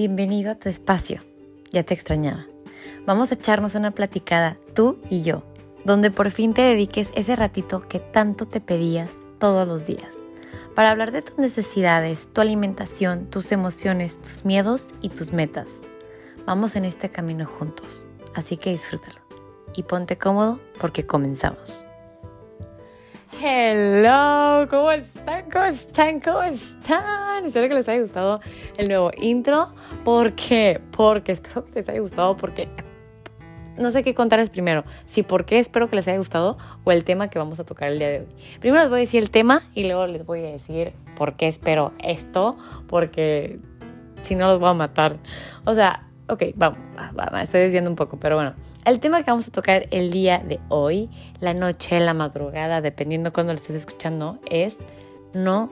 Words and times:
bienvenido 0.00 0.50
a 0.50 0.54
tu 0.54 0.70
espacio. 0.70 1.20
Ya 1.72 1.82
te 1.82 1.92
extrañaba. 1.92 2.46
Vamos 3.04 3.30
a 3.30 3.34
echarnos 3.34 3.74
una 3.74 3.90
platicada, 3.90 4.56
tú 4.74 4.98
y 5.10 5.20
yo, 5.20 5.42
donde 5.84 6.10
por 6.10 6.30
fin 6.30 6.54
te 6.54 6.62
dediques 6.62 7.10
ese 7.14 7.36
ratito 7.36 7.86
que 7.86 7.98
tanto 7.98 8.46
te 8.46 8.62
pedías 8.62 9.10
todos 9.38 9.68
los 9.68 9.86
días, 9.86 10.16
para 10.74 10.90
hablar 10.90 11.12
de 11.12 11.20
tus 11.20 11.36
necesidades, 11.36 12.30
tu 12.32 12.40
alimentación, 12.40 13.26
tus 13.26 13.52
emociones, 13.52 14.22
tus 14.22 14.46
miedos 14.46 14.94
y 15.02 15.10
tus 15.10 15.34
metas. 15.34 15.80
Vamos 16.46 16.76
en 16.76 16.86
este 16.86 17.10
camino 17.10 17.44
juntos, 17.44 18.06
así 18.34 18.56
que 18.56 18.70
disfrútalo 18.70 19.20
y 19.74 19.82
ponte 19.82 20.16
cómodo 20.16 20.60
porque 20.80 21.04
comenzamos. 21.04 21.84
Hello, 23.42 24.68
¿cómo 24.68 24.92
están? 24.92 25.50
¿Cómo 25.50 25.64
están? 25.64 26.20
¿Cómo 26.20 26.42
están? 26.42 27.46
Espero 27.46 27.68
que 27.68 27.74
les 27.74 27.88
haya 27.88 28.02
gustado 28.02 28.40
el 28.76 28.88
nuevo 28.88 29.12
intro. 29.16 29.68
¿Por 30.04 30.34
qué? 30.34 30.78
Porque 30.94 31.32
espero 31.32 31.64
que 31.64 31.76
les 31.76 31.88
haya 31.88 32.00
gustado 32.00 32.36
porque 32.36 32.68
no 33.78 33.90
sé 33.92 34.02
qué 34.02 34.14
contarles 34.14 34.50
primero. 34.50 34.84
Si 35.06 35.22
por 35.22 35.46
qué 35.46 35.58
espero 35.58 35.88
que 35.88 35.96
les 35.96 36.06
haya 36.06 36.18
gustado 36.18 36.58
o 36.84 36.92
el 36.92 37.04
tema 37.04 37.30
que 37.30 37.38
vamos 37.38 37.58
a 37.58 37.64
tocar 37.64 37.88
el 37.88 37.98
día 37.98 38.08
de 38.10 38.18
hoy. 38.20 38.26
Primero 38.60 38.82
les 38.82 38.90
voy 38.90 38.98
a 38.98 39.00
decir 39.00 39.22
el 39.22 39.30
tema 39.30 39.62
y 39.74 39.84
luego 39.84 40.06
les 40.06 40.26
voy 40.26 40.40
a 40.40 40.50
decir 40.50 40.92
por 41.16 41.36
qué 41.36 41.48
espero 41.48 41.94
esto, 41.98 42.58
porque 42.88 43.58
si 44.20 44.34
no 44.34 44.48
los 44.48 44.58
voy 44.58 44.68
a 44.68 44.74
matar. 44.74 45.16
O 45.64 45.72
sea, 45.72 46.09
ok, 46.30 46.42
vamos, 46.54 46.78
va, 47.18 47.42
estoy 47.42 47.62
desviando 47.62 47.90
un 47.90 47.96
poco, 47.96 48.18
pero 48.18 48.36
bueno. 48.36 48.54
El 48.84 49.00
tema 49.00 49.22
que 49.22 49.30
vamos 49.30 49.48
a 49.48 49.50
tocar 49.50 49.86
el 49.90 50.10
día 50.10 50.38
de 50.38 50.60
hoy, 50.68 51.10
la 51.40 51.52
noche, 51.52 52.00
la 52.00 52.14
madrugada, 52.14 52.80
dependiendo 52.80 53.32
cuando 53.32 53.52
lo 53.52 53.58
estés 53.58 53.76
escuchando, 53.76 54.38
es 54.46 54.78
no 55.34 55.70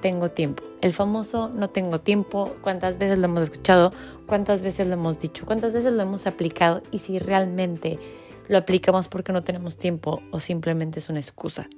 tengo 0.00 0.30
tiempo. 0.30 0.62
El 0.82 0.92
famoso 0.92 1.48
no 1.48 1.70
tengo 1.70 2.00
tiempo, 2.00 2.54
cuántas 2.60 2.98
veces 2.98 3.18
lo 3.18 3.24
hemos 3.24 3.44
escuchado, 3.44 3.92
cuántas 4.26 4.62
veces 4.62 4.86
lo 4.86 4.94
hemos 4.94 5.18
dicho, 5.18 5.46
cuántas 5.46 5.72
veces 5.72 5.92
lo 5.92 6.02
hemos 6.02 6.26
aplicado 6.26 6.82
y 6.90 6.98
si 6.98 7.18
realmente 7.18 7.98
lo 8.48 8.58
aplicamos 8.58 9.08
porque 9.08 9.32
no 9.32 9.42
tenemos 9.42 9.78
tiempo 9.78 10.22
o 10.30 10.40
simplemente 10.40 10.98
es 10.98 11.08
una 11.08 11.20
excusa. 11.20 11.68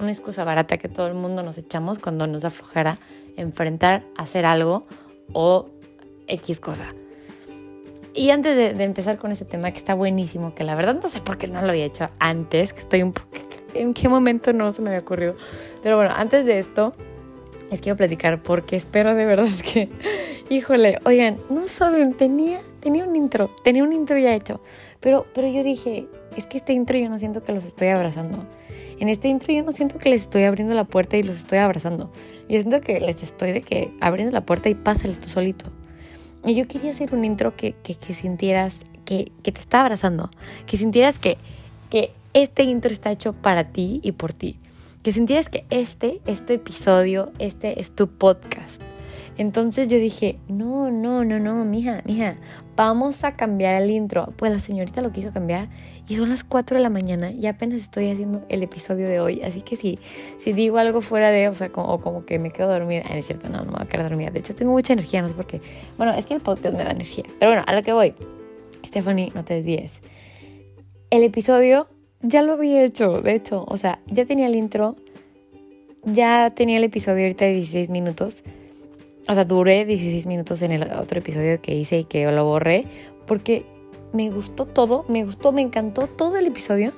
Una 0.00 0.10
excusa 0.10 0.42
barata 0.44 0.78
que 0.78 0.88
todo 0.88 1.06
el 1.06 1.14
mundo 1.14 1.42
nos 1.42 1.58
echamos 1.58 1.98
cuando 1.98 2.26
nos 2.26 2.44
aflojara 2.44 2.98
enfrentar, 3.36 4.04
hacer 4.16 4.44
algo 4.44 4.86
o 5.32 5.70
X 6.26 6.58
cosa. 6.58 6.92
Y 8.16 8.30
antes 8.30 8.56
de, 8.56 8.82
empezar 8.82 9.18
con 9.18 9.30
ese 9.30 9.44
tema 9.44 9.70
que 9.70 9.76
está 9.76 9.92
buenísimo, 9.92 10.54
que 10.54 10.64
la 10.64 10.74
verdad 10.74 10.98
no 11.00 11.06
sé 11.06 11.20
por 11.20 11.36
qué 11.36 11.48
no 11.48 11.60
lo 11.60 11.68
había 11.68 11.84
hecho 11.84 12.08
antes, 12.18 12.72
que 12.72 12.80
estoy 12.80 13.02
un 13.02 13.12
poco... 13.12 13.28
¿En 13.74 13.92
qué 13.92 14.08
momento 14.08 14.54
no 14.54 14.72
se 14.72 14.80
me 14.80 14.88
había 14.88 15.00
ocurrido? 15.00 15.36
Pero 15.82 15.96
bueno, 15.96 16.12
antes 16.16 16.46
de 16.46 16.58
esto, 16.58 16.94
les 17.70 17.82
quiero 17.82 17.94
platicar 17.98 18.42
porque 18.42 18.76
espero 18.76 19.14
de 19.14 19.26
verdad 19.26 19.48
que... 19.72 19.90
Híjole, 20.48 20.98
oigan, 21.04 21.36
no 21.50 21.68
saben, 21.68 22.14
tenía, 22.14 22.60
tenía 22.80 23.04
un 23.04 23.14
intro, 23.16 23.54
tenía 23.62 23.84
un 23.84 23.92
intro 23.92 24.16
ya 24.16 24.34
hecho. 24.34 24.62
Pero, 25.00 25.26
pero 25.34 25.48
yo 25.48 25.62
dije, 25.62 26.08
es 26.36 26.46
que 26.46 26.56
este 26.56 26.72
intro 26.72 26.96
yo 26.96 27.10
no 27.10 27.18
siento 27.18 27.44
que 27.44 27.52
los 27.52 27.66
estoy 27.66 27.88
abrazando. 27.88 28.46
En 28.98 29.10
este 29.10 29.28
intro 29.28 29.52
yo 29.52 29.62
no 29.62 29.72
siento 29.72 29.98
que 29.98 30.08
les 30.08 30.22
estoy 30.22 30.44
abriendo 30.44 30.74
la 30.74 30.84
puerta 30.84 31.18
y 31.18 31.22
los 31.22 31.36
estoy 31.36 31.58
abrazando. 31.58 32.10
Yo 32.48 32.60
siento 32.62 32.80
que 32.80 32.98
les 32.98 33.22
estoy 33.22 33.52
de 33.52 33.60
que 33.60 33.92
abriendo 34.00 34.32
la 34.32 34.46
puerta 34.46 34.70
y 34.70 34.74
pásale 34.74 35.14
tú 35.14 35.28
solito. 35.28 35.66
Y 36.44 36.54
yo 36.54 36.68
quería 36.68 36.90
hacer 36.90 37.14
un 37.14 37.24
intro 37.24 37.56
que, 37.56 37.74
que, 37.82 37.94
sintieras 38.14 38.80
que, 39.04 39.32
que, 39.42 39.52
te 39.52 39.60
está 39.60 39.80
abrazando, 39.80 40.30
que 40.66 40.76
sintieras 40.76 41.18
que, 41.18 41.38
que 41.90 42.12
este 42.34 42.62
intro 42.64 42.92
está 42.92 43.10
hecho 43.10 43.32
para 43.32 43.72
ti 43.72 44.00
y 44.02 44.12
por 44.12 44.32
ti, 44.32 44.58
que 45.02 45.12
sintieras 45.12 45.48
que 45.48 45.64
este, 45.70 46.20
este 46.26 46.54
episodio, 46.54 47.32
este 47.38 47.80
es 47.80 47.94
tu 47.94 48.08
podcast. 48.08 48.82
Entonces 49.38 49.88
yo 49.88 49.98
dije, 49.98 50.38
no, 50.48 50.90
no, 50.90 51.24
no, 51.24 51.38
no, 51.38 51.64
mija, 51.66 52.00
mija, 52.06 52.36
vamos 52.74 53.22
a 53.22 53.32
cambiar 53.32 53.82
el 53.82 53.90
intro. 53.90 54.32
Pues 54.36 54.50
la 54.50 54.60
señorita 54.60 55.02
lo 55.02 55.12
quiso 55.12 55.30
cambiar 55.30 55.68
y 56.08 56.16
son 56.16 56.30
las 56.30 56.42
4 56.42 56.78
de 56.78 56.82
la 56.82 56.88
mañana 56.88 57.30
y 57.30 57.46
apenas 57.46 57.80
estoy 57.80 58.08
haciendo 58.08 58.46
el 58.48 58.62
episodio 58.62 59.06
de 59.06 59.20
hoy. 59.20 59.42
Así 59.42 59.60
que 59.60 59.76
si, 59.76 59.98
si 60.38 60.54
digo 60.54 60.78
algo 60.78 61.02
fuera 61.02 61.30
de, 61.30 61.48
o 61.48 61.54
sea, 61.54 61.70
como, 61.70 61.88
o 61.88 62.00
como 62.00 62.24
que 62.24 62.38
me 62.38 62.50
quedo 62.50 62.68
dormida, 62.68 63.02
ah, 63.10 63.16
es 63.18 63.26
cierto, 63.26 63.50
no, 63.50 63.58
no 63.58 63.72
me 63.72 63.72
voy 63.72 63.82
a 63.82 63.88
quedar 63.88 64.08
dormida. 64.08 64.30
De 64.30 64.38
hecho, 64.38 64.54
tengo 64.54 64.72
mucha 64.72 64.94
energía, 64.94 65.20
no 65.20 65.28
sé 65.28 65.34
por 65.34 65.46
qué. 65.46 65.60
Bueno, 65.98 66.14
es 66.14 66.24
que 66.24 66.32
el 66.32 66.40
podcast 66.40 66.74
me 66.74 66.84
da 66.84 66.92
energía. 66.92 67.24
Pero 67.38 67.50
bueno, 67.50 67.64
a 67.66 67.74
lo 67.74 67.82
que 67.82 67.92
voy. 67.92 68.14
Stephanie, 68.86 69.32
no 69.34 69.44
te 69.44 69.54
desvíes. 69.54 70.00
El 71.10 71.22
episodio 71.24 71.88
ya 72.22 72.40
lo 72.40 72.54
había 72.54 72.82
hecho, 72.84 73.20
de 73.20 73.34
hecho, 73.34 73.66
o 73.68 73.76
sea, 73.76 74.00
ya 74.06 74.24
tenía 74.24 74.46
el 74.46 74.56
intro, 74.56 74.96
ya 76.04 76.50
tenía 76.54 76.78
el 76.78 76.84
episodio 76.84 77.24
ahorita 77.24 77.44
de 77.44 77.52
16 77.52 77.90
minutos 77.90 78.42
o 79.28 79.34
sea, 79.34 79.44
duré 79.44 79.84
16 79.84 80.26
minutos 80.26 80.62
en 80.62 80.72
el 80.72 80.82
otro 80.92 81.18
episodio 81.18 81.60
que 81.60 81.74
hice 81.74 82.00
y 82.00 82.04
que 82.04 82.30
lo 82.30 82.44
borré 82.44 82.86
porque 83.26 83.64
me 84.12 84.30
gustó 84.30 84.66
todo, 84.66 85.04
me 85.08 85.24
gustó, 85.24 85.52
me 85.52 85.62
encantó 85.62 86.06
todo 86.06 86.38
el 86.38 86.46
episodio, 86.46 86.92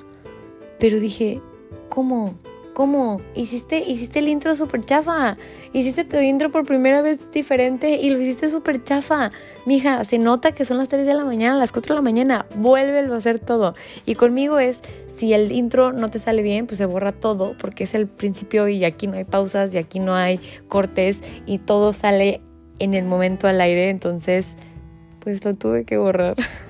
pero 0.78 1.00
dije, 1.00 1.41
¿cómo? 1.89 2.34
¿Cómo? 2.78 3.21
Hiciste, 3.34 3.81
hiciste 3.81 4.21
el 4.21 4.28
intro 4.28 4.55
súper 4.55 4.84
chafa. 4.84 5.37
Hiciste 5.72 6.05
tu 6.05 6.16
intro 6.19 6.53
por 6.53 6.65
primera 6.65 7.03
vez 7.03 7.19
diferente 7.33 7.97
y 7.97 8.09
lo 8.11 8.21
hiciste 8.21 8.50
súper 8.50 8.84
chafa. 8.84 9.33
Mija, 9.66 10.05
se 10.05 10.21
nota 10.21 10.53
que 10.53 10.65
son 10.65 10.78
las 10.78 10.89
3 10.89 11.05
de 11.05 11.12
la 11.12 11.25
mañana, 11.25 11.59
las 11.59 11.72
4 11.72 11.93
de 11.93 11.99
la 11.99 12.03
mañana. 12.03 12.47
Vuélvelo 12.55 13.15
a 13.15 13.16
hacer 13.16 13.41
todo. 13.41 13.75
Y 14.06 14.15
conmigo 14.15 14.61
es, 14.61 14.81
si 15.09 15.33
el 15.33 15.50
intro 15.50 15.93
no 15.93 16.09
te 16.09 16.21
sale 16.21 16.41
bien, 16.43 16.69
pues 16.69 16.78
se 16.78 16.87
borra 16.87 17.11
todo 17.11 17.56
porque 17.59 17.83
es 17.83 17.97
el 17.97 18.06
principio 18.06 18.69
y 18.69 18.84
aquí 18.84 19.09
no 19.09 19.16
hay 19.16 19.25
pausas 19.25 19.75
y 19.75 19.78
aquí 19.78 19.99
no 19.99 20.15
hay 20.15 20.39
cortes 20.69 21.19
y 21.47 21.59
todo 21.59 21.93
sale 21.93 22.43
en 22.78 22.95
el 22.95 23.06
momento 23.06 23.49
al 23.49 23.60
aire. 23.60 23.91
Entonces, 23.91 24.55
pues 25.19 25.45
lo 25.45 25.53
tuve 25.55 25.84
que 25.84 25.97
borrar. 25.97 26.37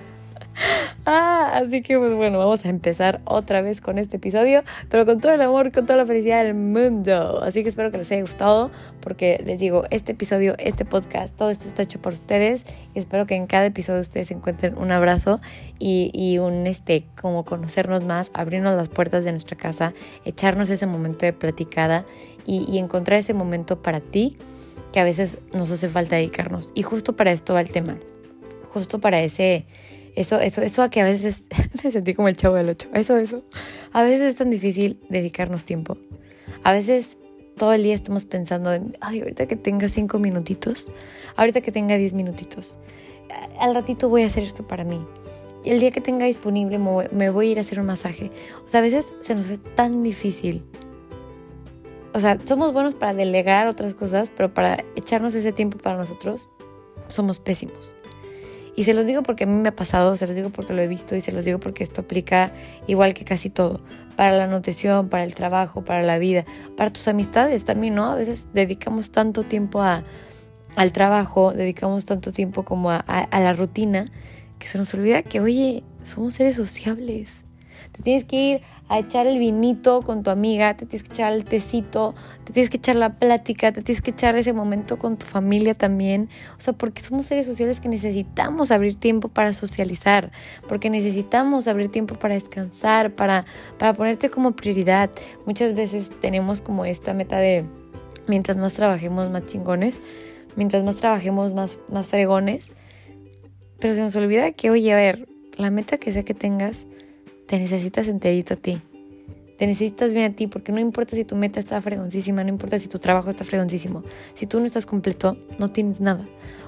Ah, 1.10 1.52
así 1.54 1.80
que 1.80 1.96
pues 1.96 2.14
bueno, 2.14 2.38
vamos 2.38 2.66
a 2.66 2.68
empezar 2.68 3.22
otra 3.24 3.62
vez 3.62 3.80
con 3.80 3.98
este 3.98 4.18
episodio, 4.18 4.62
pero 4.90 5.06
con 5.06 5.20
todo 5.20 5.32
el 5.32 5.40
amor, 5.40 5.72
con 5.72 5.86
toda 5.86 5.96
la 5.96 6.04
felicidad 6.04 6.44
del 6.44 6.54
mundo. 6.54 7.40
Así 7.42 7.62
que 7.62 7.70
espero 7.70 7.90
que 7.90 7.96
les 7.96 8.12
haya 8.12 8.20
gustado, 8.20 8.70
porque 9.00 9.42
les 9.42 9.58
digo, 9.58 9.84
este 9.90 10.12
episodio, 10.12 10.54
este 10.58 10.84
podcast, 10.84 11.34
todo 11.34 11.48
esto 11.48 11.66
está 11.66 11.82
hecho 11.82 11.98
por 12.02 12.12
ustedes 12.12 12.66
y 12.94 12.98
espero 12.98 13.26
que 13.26 13.36
en 13.36 13.46
cada 13.46 13.64
episodio 13.66 14.02
ustedes 14.02 14.30
encuentren 14.32 14.76
un 14.76 14.90
abrazo 14.90 15.40
y, 15.78 16.36
un 16.38 16.66
este, 16.66 17.06
como 17.18 17.46
conocernos 17.46 18.04
más, 18.04 18.30
abrirnos 18.34 18.76
las 18.76 18.88
puertas 18.90 19.24
de 19.24 19.30
nuestra 19.30 19.56
casa, 19.56 19.94
echarnos 20.26 20.68
ese 20.68 20.86
momento 20.86 21.24
de 21.24 21.32
platicada 21.32 22.04
y, 22.44 22.66
y 22.70 22.76
encontrar 22.76 23.18
ese 23.18 23.32
momento 23.32 23.80
para 23.80 24.00
ti 24.00 24.36
que 24.92 25.00
a 25.00 25.04
veces 25.04 25.38
nos 25.54 25.70
hace 25.70 25.88
falta 25.88 26.16
dedicarnos. 26.16 26.70
Y 26.74 26.82
justo 26.82 27.16
para 27.16 27.32
esto 27.32 27.54
va 27.54 27.62
el 27.62 27.70
tema, 27.70 27.96
justo 28.66 29.00
para 29.00 29.22
ese 29.22 29.64
eso, 30.18 30.40
eso, 30.40 30.62
eso 30.62 30.82
a 30.82 30.90
que 30.90 31.00
a 31.00 31.04
veces 31.04 31.46
me 31.84 31.92
sentí 31.92 32.12
como 32.12 32.26
el 32.26 32.36
chavo 32.36 32.56
del 32.56 32.68
ocho. 32.68 32.88
Eso, 32.92 33.16
eso. 33.16 33.44
A 33.92 34.02
veces 34.02 34.22
es 34.22 34.36
tan 34.36 34.50
difícil 34.50 34.98
dedicarnos 35.08 35.64
tiempo. 35.64 35.96
A 36.64 36.72
veces 36.72 37.16
todo 37.56 37.72
el 37.72 37.84
día 37.84 37.94
estamos 37.94 38.24
pensando 38.24 38.72
en, 38.74 38.96
ay, 39.00 39.20
ahorita 39.20 39.46
que 39.46 39.54
tenga 39.54 39.88
cinco 39.88 40.18
minutitos, 40.18 40.90
ahorita 41.36 41.60
que 41.60 41.70
tenga 41.70 41.96
diez 41.96 42.14
minutitos, 42.14 42.78
al 43.60 43.74
ratito 43.74 44.08
voy 44.08 44.24
a 44.24 44.26
hacer 44.26 44.42
esto 44.42 44.66
para 44.66 44.82
mí. 44.82 45.04
El 45.64 45.78
día 45.78 45.92
que 45.92 46.00
tenga 46.00 46.26
disponible 46.26 46.78
me 46.78 47.30
voy 47.30 47.48
a 47.48 47.50
ir 47.52 47.58
a 47.58 47.60
hacer 47.60 47.78
un 47.78 47.86
masaje. 47.86 48.32
O 48.64 48.68
sea, 48.68 48.80
a 48.80 48.82
veces 48.82 49.12
se 49.20 49.36
nos 49.36 49.46
hace 49.46 49.58
tan 49.58 50.02
difícil. 50.02 50.64
O 52.12 52.18
sea, 52.18 52.38
somos 52.44 52.72
buenos 52.72 52.94
para 52.94 53.14
delegar 53.14 53.68
otras 53.68 53.94
cosas, 53.94 54.32
pero 54.34 54.52
para 54.52 54.84
echarnos 54.96 55.36
ese 55.36 55.52
tiempo 55.52 55.78
para 55.78 55.96
nosotros, 55.96 56.50
somos 57.06 57.38
pésimos. 57.38 57.94
Y 58.78 58.84
se 58.84 58.94
los 58.94 59.06
digo 59.06 59.24
porque 59.24 59.42
a 59.42 59.46
mí 59.48 59.54
me 59.60 59.70
ha 59.70 59.74
pasado, 59.74 60.14
se 60.14 60.24
los 60.28 60.36
digo 60.36 60.50
porque 60.50 60.72
lo 60.72 60.80
he 60.80 60.86
visto 60.86 61.16
y 61.16 61.20
se 61.20 61.32
los 61.32 61.44
digo 61.44 61.58
porque 61.58 61.82
esto 61.82 62.02
aplica 62.02 62.52
igual 62.86 63.12
que 63.12 63.24
casi 63.24 63.50
todo. 63.50 63.80
Para 64.14 64.30
la 64.30 64.46
nutrición, 64.46 65.08
para 65.08 65.24
el 65.24 65.34
trabajo, 65.34 65.84
para 65.84 66.04
la 66.04 66.20
vida, 66.20 66.44
para 66.76 66.92
tus 66.92 67.08
amistades 67.08 67.64
también, 67.64 67.96
¿no? 67.96 68.04
A 68.04 68.14
veces 68.14 68.50
dedicamos 68.52 69.10
tanto 69.10 69.42
tiempo 69.42 69.82
a, 69.82 70.04
al 70.76 70.92
trabajo, 70.92 71.52
dedicamos 71.52 72.04
tanto 72.04 72.30
tiempo 72.30 72.64
como 72.64 72.92
a, 72.92 72.98
a 72.98 73.40
la 73.40 73.52
rutina, 73.52 74.12
que 74.60 74.68
se 74.68 74.78
nos 74.78 74.94
olvida 74.94 75.24
que, 75.24 75.40
oye, 75.40 75.82
somos 76.04 76.34
seres 76.34 76.54
sociables. 76.54 77.47
Tienes 78.02 78.24
que 78.24 78.36
ir 78.36 78.60
a 78.88 78.98
echar 78.98 79.26
el 79.26 79.38
vinito 79.38 80.02
con 80.02 80.22
tu 80.22 80.30
amiga, 80.30 80.76
te 80.76 80.86
tienes 80.86 81.06
que 81.06 81.14
echar 81.14 81.32
el 81.32 81.44
tecito, 81.44 82.14
te 82.44 82.52
tienes 82.52 82.70
que 82.70 82.78
echar 82.78 82.96
la 82.96 83.18
plática, 83.18 83.70
te 83.72 83.82
tienes 83.82 84.00
que 84.00 84.12
echar 84.12 84.36
ese 84.36 84.52
momento 84.52 84.98
con 84.98 85.18
tu 85.18 85.26
familia 85.26 85.74
también. 85.74 86.28
O 86.56 86.60
sea, 86.60 86.72
porque 86.72 87.02
somos 87.02 87.26
seres 87.26 87.46
sociales 87.46 87.80
que 87.80 87.88
necesitamos 87.88 88.70
abrir 88.70 88.94
tiempo 88.94 89.28
para 89.28 89.52
socializar, 89.52 90.32
porque 90.68 90.90
necesitamos 90.90 91.68
abrir 91.68 91.90
tiempo 91.90 92.14
para 92.14 92.34
descansar, 92.34 93.14
para, 93.14 93.44
para 93.78 93.92
ponerte 93.92 94.30
como 94.30 94.52
prioridad. 94.52 95.10
Muchas 95.44 95.74
veces 95.74 96.10
tenemos 96.20 96.62
como 96.62 96.84
esta 96.84 97.12
meta 97.12 97.38
de 97.38 97.66
mientras 98.26 98.56
más 98.56 98.74
trabajemos 98.74 99.30
más 99.30 99.46
chingones, 99.46 100.00
mientras 100.56 100.84
más 100.84 100.96
trabajemos 100.96 101.54
más, 101.54 101.78
más 101.90 102.06
fregones, 102.06 102.72
pero 103.80 103.94
se 103.94 104.00
nos 104.00 104.14
olvida 104.16 104.52
que, 104.52 104.70
oye, 104.70 104.92
a 104.92 104.96
ver, 104.96 105.28
la 105.56 105.70
meta 105.70 105.98
que 105.98 106.12
sea 106.12 106.24
que 106.24 106.34
tengas, 106.34 106.86
te 107.48 107.58
necesitas 107.58 108.06
enterito 108.08 108.54
a 108.54 108.56
ti. 108.58 108.78
Te 109.56 109.66
necesitas 109.66 110.12
bien 110.12 110.30
a 110.30 110.36
ti 110.36 110.46
porque 110.46 110.70
no 110.70 110.78
importa 110.78 111.16
si 111.16 111.24
tu 111.24 111.34
meta 111.34 111.58
está 111.58 111.80
fregoncísima, 111.80 112.44
no 112.44 112.50
importa 112.50 112.78
si 112.78 112.88
tu 112.88 113.00
trabajo 113.00 113.30
está 113.30 113.42
fregoncísimo. 113.42 114.04
Si 114.34 114.46
tú 114.46 114.60
no 114.60 114.66
estás 114.66 114.86
completo, 114.86 115.36
no 115.58 115.72
tienes 115.72 116.00
nada. 116.00 116.24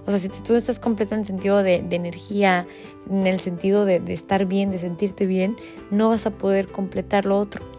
O 0.06 0.10
sea, 0.10 0.18
si 0.18 0.28
tú 0.28 0.54
no 0.54 0.56
estás 0.56 0.80
completo 0.80 1.14
en 1.14 1.20
el 1.20 1.26
sentido 1.26 1.62
de, 1.62 1.84
energía, 1.90 2.66
en 3.08 3.26
el 3.26 3.38
sentido 3.38 3.84
de, 3.84 4.00
de 4.00 4.14
estar 4.14 4.46
bien, 4.46 4.70
de 4.70 4.78
sentirte 4.78 5.26
bien, 5.26 5.54
no 5.90 6.08
vas 6.08 6.26
a 6.26 6.30
poder 6.30 6.66
completar 6.68 7.26
lo 7.26 7.38
otro. 7.38 7.69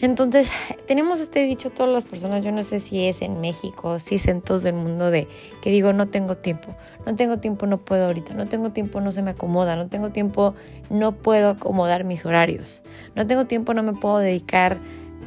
Entonces, 0.00 0.52
tenemos 0.86 1.18
este 1.18 1.40
dicho 1.40 1.70
todas 1.70 1.92
las 1.92 2.04
personas, 2.04 2.44
yo 2.44 2.52
no 2.52 2.62
sé 2.62 2.78
si 2.78 3.06
es 3.06 3.20
en 3.20 3.40
México, 3.40 3.98
si 3.98 4.14
es 4.14 4.28
en 4.28 4.42
todo 4.42 4.68
el 4.68 4.74
mundo 4.74 5.10
de 5.10 5.26
que 5.60 5.70
digo, 5.70 5.92
no 5.92 6.06
tengo 6.06 6.36
tiempo, 6.36 6.76
no 7.04 7.16
tengo 7.16 7.38
tiempo, 7.38 7.66
no 7.66 7.78
puedo 7.78 8.06
ahorita, 8.06 8.34
no 8.34 8.46
tengo 8.46 8.70
tiempo, 8.70 9.00
no 9.00 9.10
se 9.10 9.22
me 9.22 9.32
acomoda, 9.32 9.74
no 9.74 9.88
tengo 9.88 10.10
tiempo, 10.10 10.54
no 10.88 11.12
puedo 11.12 11.50
acomodar 11.50 12.04
mis 12.04 12.24
horarios, 12.24 12.84
no 13.16 13.26
tengo 13.26 13.46
tiempo, 13.46 13.74
no 13.74 13.82
me 13.82 13.92
puedo 13.92 14.18
dedicar 14.18 14.78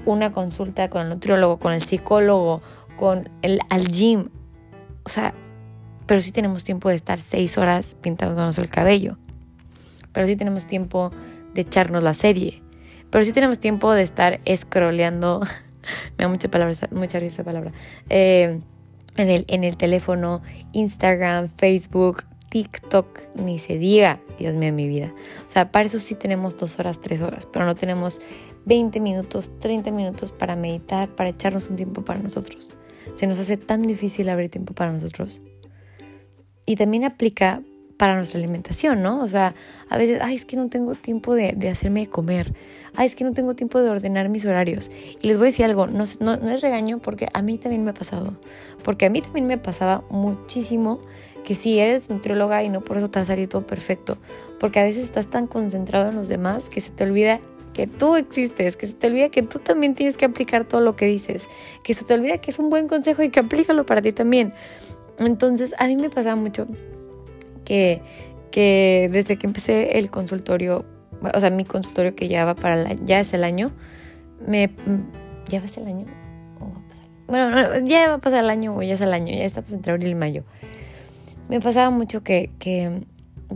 una 0.06 0.32
consulta 0.32 0.90
con 0.90 1.02
el 1.02 1.10
nutriólogo, 1.10 1.60
con 1.60 1.74
el 1.74 1.82
psicólogo, 1.82 2.62
con 2.96 3.30
el 3.42 3.60
al 3.70 3.88
gym. 3.88 4.30
O 5.04 5.10
sea, 5.10 5.34
pero 6.06 6.22
sí 6.22 6.32
tenemos 6.32 6.64
tiempo 6.64 6.88
de 6.88 6.96
estar 6.96 7.20
seis 7.20 7.58
horas 7.58 7.98
pintándonos 8.00 8.58
el 8.58 8.70
cabello. 8.70 9.18
Pero 10.14 10.28
sí 10.28 10.38
tenemos 10.38 10.66
tiempo 10.66 11.12
de 11.54 11.62
echarnos 11.62 12.04
la 12.04 12.14
serie 12.14 12.62
pero 13.12 13.24
sí 13.26 13.34
tenemos 13.34 13.60
tiempo 13.60 13.94
de 13.94 14.02
estar 14.02 14.40
scrolleando. 14.56 15.42
Me 16.18 16.26
da 16.26 16.28
mucha, 16.28 16.50
palabra, 16.50 16.76
mucha 16.92 17.20
risa 17.20 17.36
esa 17.36 17.44
palabra. 17.44 17.72
Eh, 18.10 18.60
en, 19.18 19.30
el, 19.30 19.46
en 19.48 19.64
el 19.64 19.78
teléfono, 19.78 20.42
Instagram, 20.72 21.50
Facebook, 21.50 22.24
TikTok, 22.50 23.36
ni 23.36 23.60
se 23.60 23.78
diga, 23.78 24.20
Dios 24.40 24.56
mío, 24.56 24.74
mi 24.74 24.88
vida. 24.88 25.14
O 25.48 25.50
sea, 25.50 25.72
para 25.72 25.86
eso 25.86 26.00
sí 26.00 26.16
tenemos 26.16 26.58
dos 26.58 26.80
horas, 26.80 27.00
tres 27.00 27.22
horas, 27.22 27.46
pero 27.46 27.66
no 27.66 27.76
tenemos 27.76 28.22
20 28.66 29.00
minutos, 29.00 29.52
30 29.60 29.92
minutos 29.92 30.32
para 30.32 30.56
meditar, 30.56 31.10
para 31.16 31.30
echarnos 31.30 31.70
un 31.70 31.76
tiempo 31.76 32.04
para 32.04 32.20
nosotros. 32.20 32.76
Se 33.16 33.28
nos 33.28 33.40
hace 33.40 33.58
tan 33.58 33.82
difícil 33.84 34.30
abrir 34.30 34.50
tiempo 34.50 34.74
para 34.74 34.92
nosotros. 34.92 35.42
Y 36.66 36.76
también 36.76 37.04
aplica 37.04 37.62
para 38.02 38.16
nuestra 38.16 38.40
alimentación, 38.40 39.04
¿no? 39.04 39.22
O 39.22 39.28
sea, 39.28 39.54
a 39.88 39.96
veces, 39.96 40.22
ay, 40.24 40.36
es 40.36 40.46
que 40.46 40.58
no 40.58 40.70
tengo 40.70 40.96
tiempo 40.96 41.36
de, 41.36 41.54
de 41.56 41.70
hacerme 41.70 42.08
comer, 42.08 42.52
ay, 42.96 43.06
es 43.06 43.14
que 43.14 43.24
no 43.24 43.32
tengo 43.34 43.54
tiempo 43.54 43.80
de 43.80 43.92
ordenar 43.92 44.28
mis 44.28 44.44
horarios. 44.44 44.90
Y 45.22 45.28
les 45.28 45.38
voy 45.38 45.46
a 45.46 45.50
decir 45.50 45.66
algo, 45.66 45.86
no, 45.86 46.06
no, 46.20 46.36
no 46.36 46.50
es 46.50 46.62
regaño 46.62 46.98
porque 46.98 47.28
a 47.32 47.44
mí 47.44 47.60
también 47.60 47.84
me 47.84 47.92
ha 47.92 47.94
pasado, 47.94 48.34
porque 48.84 49.06
a 49.06 49.12
mí 49.12 49.22
también 49.22 49.46
me 49.46 49.60
pasaba 49.60 50.04
muchísimo 50.10 51.00
que 51.44 51.54
si 51.54 51.78
eres 51.78 52.10
nutrióloga 52.10 52.64
y 52.64 52.70
no 52.70 52.82
por 52.82 52.98
eso 52.98 53.12
te 53.12 53.20
va 53.20 53.22
a 53.22 53.26
salir 53.28 53.48
todo 53.48 53.68
perfecto, 53.68 54.18
porque 54.60 54.80
a 54.80 54.84
veces 54.84 55.04
estás 55.04 55.28
tan 55.28 55.46
concentrado 55.46 56.10
en 56.10 56.16
los 56.16 56.28
demás 56.28 56.70
que 56.70 56.82
se 56.82 56.90
te 56.90 57.04
olvida 57.04 57.40
que 57.76 57.86
tú 57.86 58.16
existes, 58.16 58.78
que 58.78 58.88
se 58.88 58.94
te 58.94 59.06
olvida 59.06 59.30
que 59.30 59.44
tú 59.44 59.60
también 59.60 59.94
tienes 59.94 60.18
que 60.18 60.26
aplicar 60.26 60.66
todo 60.66 60.82
lo 60.82 60.96
que 60.96 61.06
dices, 61.06 61.50
que 61.84 61.94
se 61.94 62.04
te 62.04 62.16
olvida 62.16 62.40
que 62.40 62.50
es 62.50 62.58
un 62.58 62.72
buen 62.72 62.88
consejo 62.88 63.22
y 63.22 63.30
que 63.30 63.42
aplícalo 63.42 63.86
para 63.86 64.02
ti 64.02 64.12
también. 64.12 64.56
Entonces, 65.20 65.76
a 65.78 65.86
mí 65.86 65.98
me 65.98 66.10
pasaba 66.10 66.36
mucho 66.36 66.66
que, 68.52 69.10
desde 69.12 69.38
que 69.38 69.48
empecé 69.48 69.98
el 69.98 70.10
consultorio, 70.10 70.86
o 71.34 71.40
sea, 71.40 71.50
mi 71.50 71.66
consultorio 71.66 72.16
que 72.16 72.28
ya 72.28 72.46
va 72.46 72.56
para 72.56 72.94
ya 73.06 73.20
es 73.20 73.34
el 73.34 73.44
año, 73.44 73.72
me, 74.46 74.70
¿ya 75.48 75.60
va 75.60 75.66
a 75.66 75.70
ser 75.70 75.84
el 75.84 75.90
año? 75.90 76.06
Bueno, 77.28 77.86
ya 77.86 78.10
va 78.10 78.16
a 78.16 78.18
pasar 78.18 78.44
el 78.44 78.50
año 78.50 78.82
ya 78.84 78.94
es 78.94 79.02
el 79.02 79.14
año, 79.14 79.34
ya 79.34 79.46
estamos 79.46 79.72
entre 79.72 79.94
abril 79.94 80.10
y 80.10 80.16
mayo. 80.16 80.44
Me 81.48 81.62
pasaba 81.62 81.90
mucho 81.90 82.24
que, 82.24 82.50
que, 82.60 83.04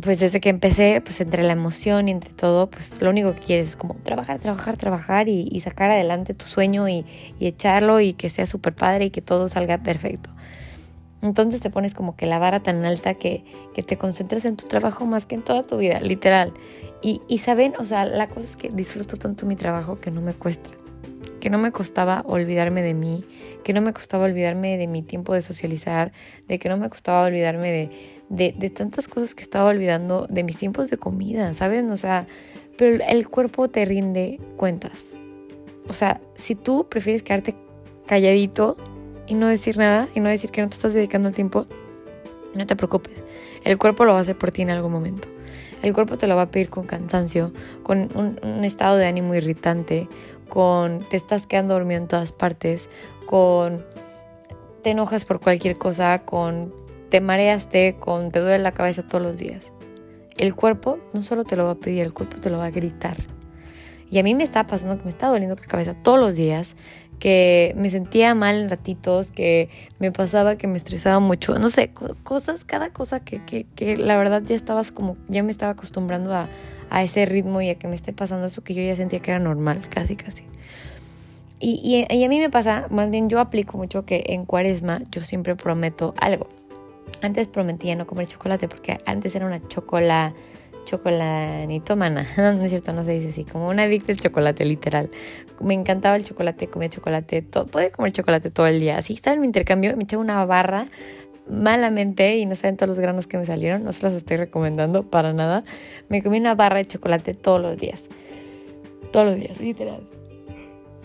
pues 0.01 0.19
desde 0.19 0.39
que 0.39 0.49
empecé, 0.49 1.01
pues 1.01 1.19
entre 1.19 1.43
la 1.43 1.53
emoción 1.53 2.07
y 2.07 2.11
entre 2.11 2.33
todo, 2.33 2.69
pues 2.69 3.01
lo 3.01 3.09
único 3.09 3.33
que 3.35 3.41
quieres 3.41 3.69
es 3.69 3.75
como 3.75 3.95
trabajar, 3.95 4.39
trabajar, 4.39 4.77
trabajar 4.77 5.27
y, 5.27 5.47
y 5.51 5.59
sacar 5.59 5.91
adelante 5.91 6.33
tu 6.33 6.45
sueño 6.45 6.87
y, 6.87 7.05
y 7.37 7.47
echarlo 7.47 7.99
y 7.99 8.13
que 8.13 8.29
sea 8.29 8.45
súper 8.45 8.73
padre 8.73 9.05
y 9.05 9.09
que 9.09 9.21
todo 9.21 9.49
salga 9.49 9.77
perfecto. 9.77 10.29
Entonces 11.25 11.59
te 11.59 11.71
pones 11.71 11.95
como 11.95 12.15
que 12.15 12.27
la 12.27 12.37
vara 12.37 12.61
tan 12.61 12.85
alta 12.85 13.15
que, 13.15 13.43
que 13.73 13.81
te 13.81 13.97
concentras 13.97 14.45
en 14.45 14.55
tu 14.55 14.67
trabajo 14.67 15.05
más 15.05 15.25
que 15.25 15.35
en 15.35 15.41
toda 15.41 15.65
tu 15.65 15.77
vida, 15.77 15.99
literal. 15.99 16.53
Y, 17.01 17.21
y 17.27 17.39
saben, 17.39 17.73
o 17.79 17.83
sea, 17.83 18.05
la 18.05 18.29
cosa 18.29 18.45
es 18.45 18.55
que 18.55 18.69
disfruto 18.69 19.17
tanto 19.17 19.45
mi 19.45 19.55
trabajo 19.55 19.99
que 19.99 20.11
no 20.11 20.21
me 20.21 20.33
cuesta. 20.33 20.69
Que 21.41 21.49
no 21.49 21.57
me 21.57 21.71
costaba 21.71 22.23
olvidarme 22.27 22.83
de 22.83 22.93
mí, 22.93 23.25
que 23.63 23.73
no 23.73 23.81
me 23.81 23.91
costaba 23.91 24.25
olvidarme 24.25 24.77
de 24.77 24.85
mi 24.85 25.01
tiempo 25.01 25.33
de 25.33 25.41
socializar, 25.41 26.11
de 26.47 26.59
que 26.59 26.69
no 26.69 26.77
me 26.77 26.89
costaba 26.89 27.25
olvidarme 27.25 27.71
de, 27.71 27.89
de, 28.29 28.55
de 28.57 28.69
tantas 28.69 29.07
cosas 29.07 29.33
que 29.33 29.41
estaba 29.41 29.69
olvidando, 29.69 30.27
de 30.29 30.43
mis 30.43 30.57
tiempos 30.57 30.91
de 30.91 30.97
comida, 30.97 31.51
¿saben? 31.55 31.89
O 31.89 31.97
sea, 31.97 32.27
pero 32.77 33.03
el 33.03 33.29
cuerpo 33.29 33.67
te 33.67 33.83
rinde 33.85 34.39
cuentas. 34.57 35.13
O 35.87 35.93
sea, 35.93 36.21
si 36.35 36.53
tú 36.53 36.87
prefieres 36.87 37.23
quedarte 37.23 37.55
calladito, 38.05 38.77
y 39.27 39.35
no 39.35 39.47
decir 39.47 39.77
nada 39.77 40.07
y 40.13 40.19
no 40.19 40.29
decir 40.29 40.51
que 40.51 40.61
no 40.61 40.69
te 40.69 40.75
estás 40.75 40.93
dedicando 40.93 41.29
el 41.29 41.35
tiempo, 41.35 41.65
no 42.53 42.65
te 42.65 42.75
preocupes. 42.75 43.23
El 43.63 43.77
cuerpo 43.77 44.05
lo 44.05 44.13
va 44.13 44.19
a 44.19 44.21
hacer 44.21 44.37
por 44.37 44.51
ti 44.51 44.61
en 44.61 44.69
algún 44.69 44.91
momento. 44.91 45.27
El 45.81 45.93
cuerpo 45.93 46.17
te 46.17 46.27
lo 46.27 46.35
va 46.35 46.43
a 46.43 46.51
pedir 46.51 46.69
con 46.69 46.85
cansancio, 46.85 47.51
con 47.83 48.09
un, 48.15 48.63
estado 48.63 48.97
de 48.97 49.05
ánimo 49.05 49.35
irritante, 49.35 50.07
con 50.49 51.01
te 51.01 51.17
estás 51.17 51.47
quedando 51.47 51.73
dormido 51.73 52.01
en 52.01 52.07
todas 52.07 52.31
partes, 52.31 52.89
con 53.25 53.85
te 54.81 54.91
enojas 54.91 55.25
por 55.25 55.39
cualquier 55.39 55.77
cosa, 55.77 56.23
con 56.25 56.73
te 57.09 57.21
mareaste, 57.21 57.97
con 57.99 58.31
te 58.31 58.39
duele 58.39 58.59
la 58.59 58.71
cabeza 58.71 59.03
todos 59.03 59.23
los 59.23 59.37
días. 59.37 59.73
El 60.37 60.55
cuerpo 60.55 60.99
no 61.13 61.23
solo 61.23 61.43
te 61.43 61.55
lo 61.55 61.65
va 61.65 61.71
a 61.71 61.75
pedir, 61.75 62.03
el 62.03 62.13
cuerpo 62.13 62.37
te 62.39 62.49
lo 62.49 62.57
va 62.57 62.65
a 62.65 62.71
gritar. 62.71 63.17
Y 64.09 64.19
a 64.19 64.23
mí 64.23 64.35
me 64.35 64.43
está 64.43 64.67
pasando 64.67 64.97
que 64.97 65.03
me 65.03 65.09
está 65.09 65.27
doliendo 65.27 65.55
la 65.55 65.67
cabeza 65.67 65.93
todos 65.93 66.19
los 66.19 66.35
días, 66.35 66.75
que 67.19 67.73
me 67.77 67.89
sentía 67.89 68.35
mal 68.35 68.61
en 68.61 68.69
ratitos, 68.69 69.31
que 69.31 69.69
me 69.99 70.11
pasaba, 70.11 70.57
que 70.57 70.67
me 70.67 70.77
estresaba 70.77 71.19
mucho, 71.19 71.57
no 71.59 71.69
sé, 71.69 71.91
cosas, 72.23 72.63
cada 72.63 72.91
cosa 72.91 73.19
que, 73.19 73.43
que, 73.43 73.65
que 73.75 73.97
la 73.97 74.17
verdad 74.17 74.43
ya 74.45 74.55
estabas 74.55 74.91
como, 74.91 75.15
ya 75.27 75.43
me 75.43 75.51
estaba 75.51 75.71
acostumbrando 75.73 76.33
a, 76.33 76.49
a, 76.89 77.03
ese 77.03 77.25
ritmo 77.25 77.61
y 77.61 77.69
a 77.69 77.75
que 77.75 77.87
me 77.87 77.95
esté 77.95 78.13
pasando 78.13 78.47
eso 78.47 78.63
que 78.63 78.73
yo 78.73 78.83
ya 78.83 78.95
sentía 78.95 79.19
que 79.19 79.31
era 79.31 79.39
normal, 79.39 79.81
casi, 79.89 80.15
casi. 80.15 80.43
Y, 81.59 82.05
y, 82.09 82.23
a 82.23 82.29
mí 82.29 82.39
me 82.39 82.49
pasa, 82.49 82.87
más 82.89 83.09
bien 83.09 83.29
yo 83.29 83.39
aplico 83.39 83.77
mucho 83.77 84.05
que 84.05 84.23
en 84.27 84.45
cuaresma 84.45 85.01
yo 85.09 85.21
siempre 85.21 85.55
prometo 85.55 86.13
algo. 86.19 86.47
Antes 87.21 87.47
prometía 87.47 87.95
no 87.95 88.05
comer 88.05 88.27
chocolate 88.27 88.67
porque 88.67 88.99
antes 89.05 89.35
era 89.35 89.45
una 89.45 89.65
chocolate 89.67 90.35
chocolanito 90.85 91.95
mana. 91.95 92.25
No 92.37 92.63
es 92.63 92.69
cierto, 92.69 92.93
no 92.93 93.03
se 93.03 93.11
dice 93.11 93.29
así. 93.29 93.43
Como 93.43 93.67
una 93.67 93.83
adicta 93.83 94.11
al 94.11 94.19
chocolate, 94.19 94.65
literal. 94.65 95.09
Me 95.59 95.73
encantaba 95.73 96.15
el 96.15 96.23
chocolate, 96.23 96.67
comía 96.67 96.89
chocolate. 96.89 97.41
Todo, 97.41 97.67
podía 97.67 97.91
comer 97.91 98.11
chocolate 98.11 98.51
todo 98.51 98.67
el 98.67 98.79
día. 98.79 98.97
Así 98.97 99.13
estaba 99.13 99.33
en 99.33 99.41
mi 99.41 99.47
intercambio, 99.47 99.95
me 99.97 100.03
echaba 100.03 100.21
una 100.21 100.45
barra 100.45 100.87
malamente 101.49 102.37
y 102.37 102.45
no 102.45 102.55
saben 102.55 102.77
todos 102.77 102.89
los 102.89 102.99
granos 102.99 103.27
que 103.27 103.37
me 103.37 103.45
salieron. 103.45 103.83
No 103.83 103.91
se 103.91 104.03
los 104.03 104.13
estoy 104.13 104.37
recomendando 104.37 105.03
para 105.03 105.33
nada. 105.33 105.63
Me 106.09 106.23
comí 106.23 106.39
una 106.39 106.55
barra 106.55 106.77
de 106.77 106.85
chocolate 106.85 107.33
todos 107.33 107.61
los 107.61 107.77
días. 107.77 108.05
Todos 109.11 109.27
los 109.27 109.35
días, 109.35 109.59
literal. 109.59 110.07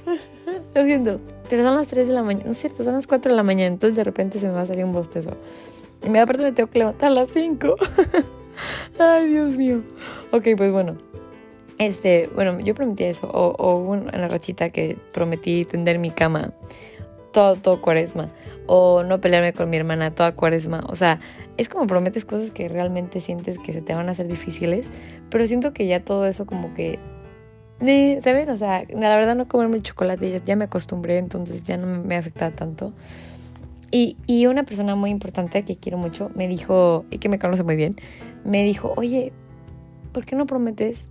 Lo 0.75 0.85
siento. 0.85 1.21
Pero 1.49 1.64
son 1.64 1.76
las 1.76 1.88
3 1.88 2.09
de 2.09 2.14
la 2.14 2.23
mañana. 2.23 2.47
No 2.47 2.52
es 2.52 2.59
cierto, 2.59 2.85
son 2.85 2.95
las 2.95 3.07
4 3.07 3.33
de 3.33 3.37
la 3.37 3.43
mañana. 3.43 3.73
Entonces 3.73 3.97
de 3.97 4.04
repente 4.04 4.38
se 4.38 4.47
me 4.47 4.52
va 4.52 4.62
a 4.62 4.66
salir 4.66 4.85
un 4.85 4.93
bostezo. 4.93 5.37
Y 6.02 6.16
aparte 6.16 6.43
me 6.43 6.52
tengo 6.52 6.71
que 6.71 6.78
levantar 6.78 7.11
a 7.11 7.14
las 7.14 7.31
5. 7.33 7.75
Ay, 8.99 9.29
Dios 9.29 9.57
mío. 9.57 9.83
Ok, 10.33 10.49
pues 10.57 10.73
bueno. 10.73 10.97
Este, 11.79 12.29
bueno, 12.35 12.61
yo 12.61 12.75
prometí 12.75 13.05
eso. 13.05 13.29
O, 13.29 13.55
o 13.59 13.79
una 13.79 14.29
rachita 14.29 14.71
que 14.71 14.99
prometí 15.12 15.64
tender 15.64 15.99
mi 15.99 16.11
cama 16.11 16.52
todo, 17.33 17.57
todo 17.57 17.81
cuaresma. 17.81 18.31
O 18.67 19.02
no 19.02 19.21
pelearme 19.21 19.52
con 19.52 19.71
mi 19.71 19.76
hermana 19.76 20.14
toda 20.14 20.33
cuaresma. 20.33 20.85
O 20.88 20.97
sea, 20.97 21.21
es 21.57 21.69
como 21.69 21.87
prometes 21.87 22.25
cosas 22.25 22.50
que 22.50 22.69
realmente 22.69 23.21
sientes 23.21 23.59
que 23.59 23.73
se 23.73 23.83
te 23.83 23.95
van 23.95 24.09
a 24.09 24.12
hacer 24.12 24.29
difíciles. 24.29 24.90
Pero 25.31 25.47
siento 25.47 25.73
que 25.73 25.87
ya 25.87 26.05
todo 26.05 26.26
eso 26.26 26.47
como 26.47 26.75
que... 26.75 26.99
¿Saben? 27.81 28.50
O 28.50 28.57
sea, 28.57 28.85
la 28.90 29.17
verdad 29.17 29.35
no 29.35 29.49
comerme 29.49 29.81
chocolate 29.81 30.31
ya, 30.31 30.45
ya 30.45 30.55
me 30.55 30.64
acostumbré, 30.64 31.17
entonces 31.17 31.62
ya 31.62 31.79
no 31.79 31.87
me 31.87 32.14
afecta 32.14 32.50
tanto. 32.50 32.93
Y, 33.90 34.19
y 34.26 34.47
una 34.47 34.64
persona 34.64 34.95
muy 34.95 35.11
importante 35.11 35.64
que 35.64 35.76
quiero 35.76 35.97
mucho 35.97 36.31
me 36.35 36.47
dijo, 36.47 37.07
y 37.11 37.19
que 37.19 37.31
me 37.31 37.38
conoce 37.38 37.62
muy 37.62 37.76
bien, 37.76 37.97
me 38.44 38.64
dijo, 38.64 38.94
oye, 38.97 39.32
¿por 40.12 40.25
qué 40.25 40.37
no 40.37 40.47
prometes 40.47 41.09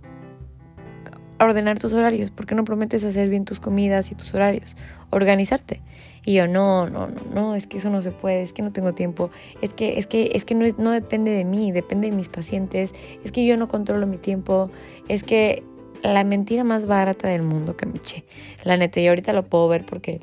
ordenar 1.38 1.78
tus 1.78 1.92
horarios? 1.92 2.30
¿Por 2.30 2.46
qué 2.46 2.54
no 2.54 2.64
prometes 2.64 3.04
hacer 3.04 3.28
bien 3.28 3.44
tus 3.44 3.60
comidas 3.60 4.12
y 4.12 4.14
tus 4.14 4.34
horarios? 4.34 4.76
Organizarte. 5.10 5.80
Y 6.24 6.34
yo, 6.34 6.46
no, 6.46 6.88
no, 6.88 7.08
no, 7.08 7.20
no, 7.34 7.54
es 7.54 7.66
que 7.66 7.78
eso 7.78 7.88
no 7.88 8.02
se 8.02 8.10
puede, 8.10 8.42
es 8.42 8.52
que 8.52 8.62
no 8.62 8.72
tengo 8.72 8.92
tiempo, 8.92 9.30
es 9.62 9.72
que, 9.72 9.98
es 9.98 10.06
que, 10.06 10.32
es 10.34 10.44
que 10.44 10.54
no, 10.54 10.66
no 10.76 10.90
depende 10.90 11.30
de 11.30 11.44
mí, 11.44 11.72
depende 11.72 12.10
de 12.10 12.16
mis 12.16 12.28
pacientes, 12.28 12.92
es 13.24 13.32
que 13.32 13.46
yo 13.46 13.56
no 13.56 13.68
controlo 13.68 14.06
mi 14.06 14.18
tiempo, 14.18 14.70
es 15.08 15.22
que 15.22 15.64
la 16.02 16.24
mentira 16.24 16.62
más 16.62 16.86
barata 16.86 17.28
del 17.28 17.42
mundo 17.42 17.76
que 17.76 17.86
me 17.86 17.96
eché. 17.96 18.24
La 18.64 18.76
neta, 18.76 19.00
y 19.00 19.08
ahorita 19.08 19.32
lo 19.32 19.46
puedo 19.46 19.68
ver 19.68 19.86
porque, 19.86 20.20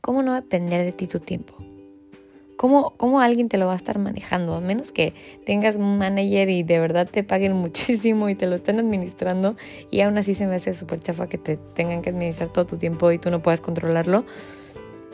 ¿cómo 0.00 0.22
no 0.22 0.34
depender 0.34 0.84
de 0.84 0.92
ti 0.92 1.06
tu 1.06 1.20
tiempo? 1.20 1.65
¿Cómo, 2.56 2.94
¿Cómo 2.96 3.20
alguien 3.20 3.48
te 3.48 3.58
lo 3.58 3.66
va 3.66 3.74
a 3.74 3.76
estar 3.76 3.98
manejando? 3.98 4.54
A 4.54 4.60
menos 4.60 4.90
que 4.90 5.12
tengas 5.44 5.76
un 5.76 5.98
manager 5.98 6.48
y 6.48 6.62
de 6.62 6.78
verdad 6.78 7.08
te 7.10 7.22
paguen 7.22 7.52
muchísimo 7.56 8.28
y 8.28 8.34
te 8.34 8.46
lo 8.46 8.56
estén 8.56 8.78
administrando 8.78 9.56
y 9.90 10.00
aún 10.00 10.16
así 10.18 10.34
se 10.34 10.46
me 10.46 10.56
hace 10.56 10.74
súper 10.74 11.00
chafa 11.00 11.28
que 11.28 11.38
te 11.38 11.56
tengan 11.56 12.02
que 12.02 12.10
administrar 12.10 12.48
todo 12.48 12.66
tu 12.66 12.78
tiempo 12.78 13.12
y 13.12 13.18
tú 13.18 13.30
no 13.30 13.42
puedas 13.42 13.60
controlarlo. 13.60 14.24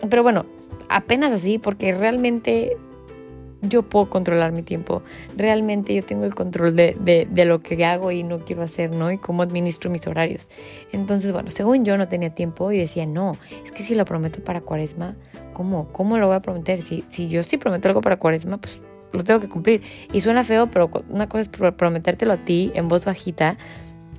Pero 0.09 0.23
bueno, 0.23 0.47
apenas 0.89 1.33
así 1.33 1.59
porque 1.59 1.93
realmente 1.93 2.77
yo 3.63 3.83
puedo 3.83 4.11
controlar 4.11 4.53
mi 4.53 4.63
tiempo. 4.63 5.03
Realmente 5.37 5.95
yo 5.95 6.05
tengo 6.05 6.25
el 6.25 6.35
control 6.35 6.77
de, 6.77 6.97
de, 7.01 7.27
de, 7.31 7.45
lo 7.45 7.61
que 7.61 7.85
hago 7.85 8.11
y 8.11 8.25
no 8.25 8.45
quiero 8.45 8.63
hacer, 8.63 8.91
¿no? 8.95 9.11
Y 9.11 9.19
cómo 9.19 9.43
administro 9.43 9.91
mis 9.91 10.07
horarios. 10.07 10.49
Entonces, 10.93 11.33
bueno, 11.33 11.51
según 11.51 11.85
yo 11.85 11.97
no 11.97 12.09
tenía 12.09 12.35
tiempo 12.35 12.73
y 12.73 12.79
decía, 12.79 13.07
no, 13.07 13.37
es 13.65 13.71
que 13.71 13.83
si 13.83 13.95
lo 13.95 14.05
prometo 14.05 14.43
para 14.43 14.61
cuaresma, 14.61 15.17
¿cómo? 15.53 15.89
¿Cómo 15.93 16.19
lo 16.19 16.27
voy 16.27 16.37
a 16.37 16.41
prometer? 16.41 16.83
Si, 16.83 17.05
si 17.09 17.29
yo 17.29 17.43
sí 17.43 17.57
prometo 17.57 17.89
algo 17.89 18.01
para 18.01 18.17
cuaresma, 18.19 18.59
pues 18.59 18.81
lo 19.13 19.25
tengo 19.25 19.41
que 19.41 19.49
cumplir. 19.49 19.83
Y 20.13 20.21
suena 20.21 20.45
feo, 20.45 20.71
pero 20.71 20.91
una 21.09 21.29
cosa 21.29 21.43
es 21.43 21.49
prometértelo 21.49 22.33
a 22.33 22.39
ti 22.39 22.73
en 22.75 22.89
voz 22.89 23.05
bajita 23.05 23.57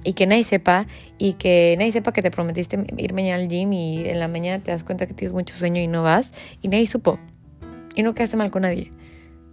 y 0.05 0.13
que 0.13 0.25
nadie 0.25 0.43
sepa 0.43 0.85
y 1.17 1.33
que 1.33 1.75
nadie 1.77 1.91
sepa 1.91 2.11
que 2.11 2.21
te 2.21 2.31
prometiste 2.31 2.77
ir 2.97 3.13
mañana 3.13 3.41
al 3.41 3.47
gym 3.47 3.73
y 3.73 4.07
en 4.07 4.19
la 4.19 4.27
mañana 4.27 4.61
te 4.61 4.71
das 4.71 4.83
cuenta 4.83 5.05
que 5.05 5.13
tienes 5.13 5.33
mucho 5.33 5.55
sueño 5.55 5.81
y 5.81 5.87
no 5.87 6.03
vas 6.03 6.33
y 6.61 6.67
nadie 6.67 6.87
supo 6.87 7.19
y 7.95 8.03
no 8.03 8.13
quedaste 8.13 8.37
mal 8.37 8.51
con 8.51 8.63
nadie. 8.63 8.91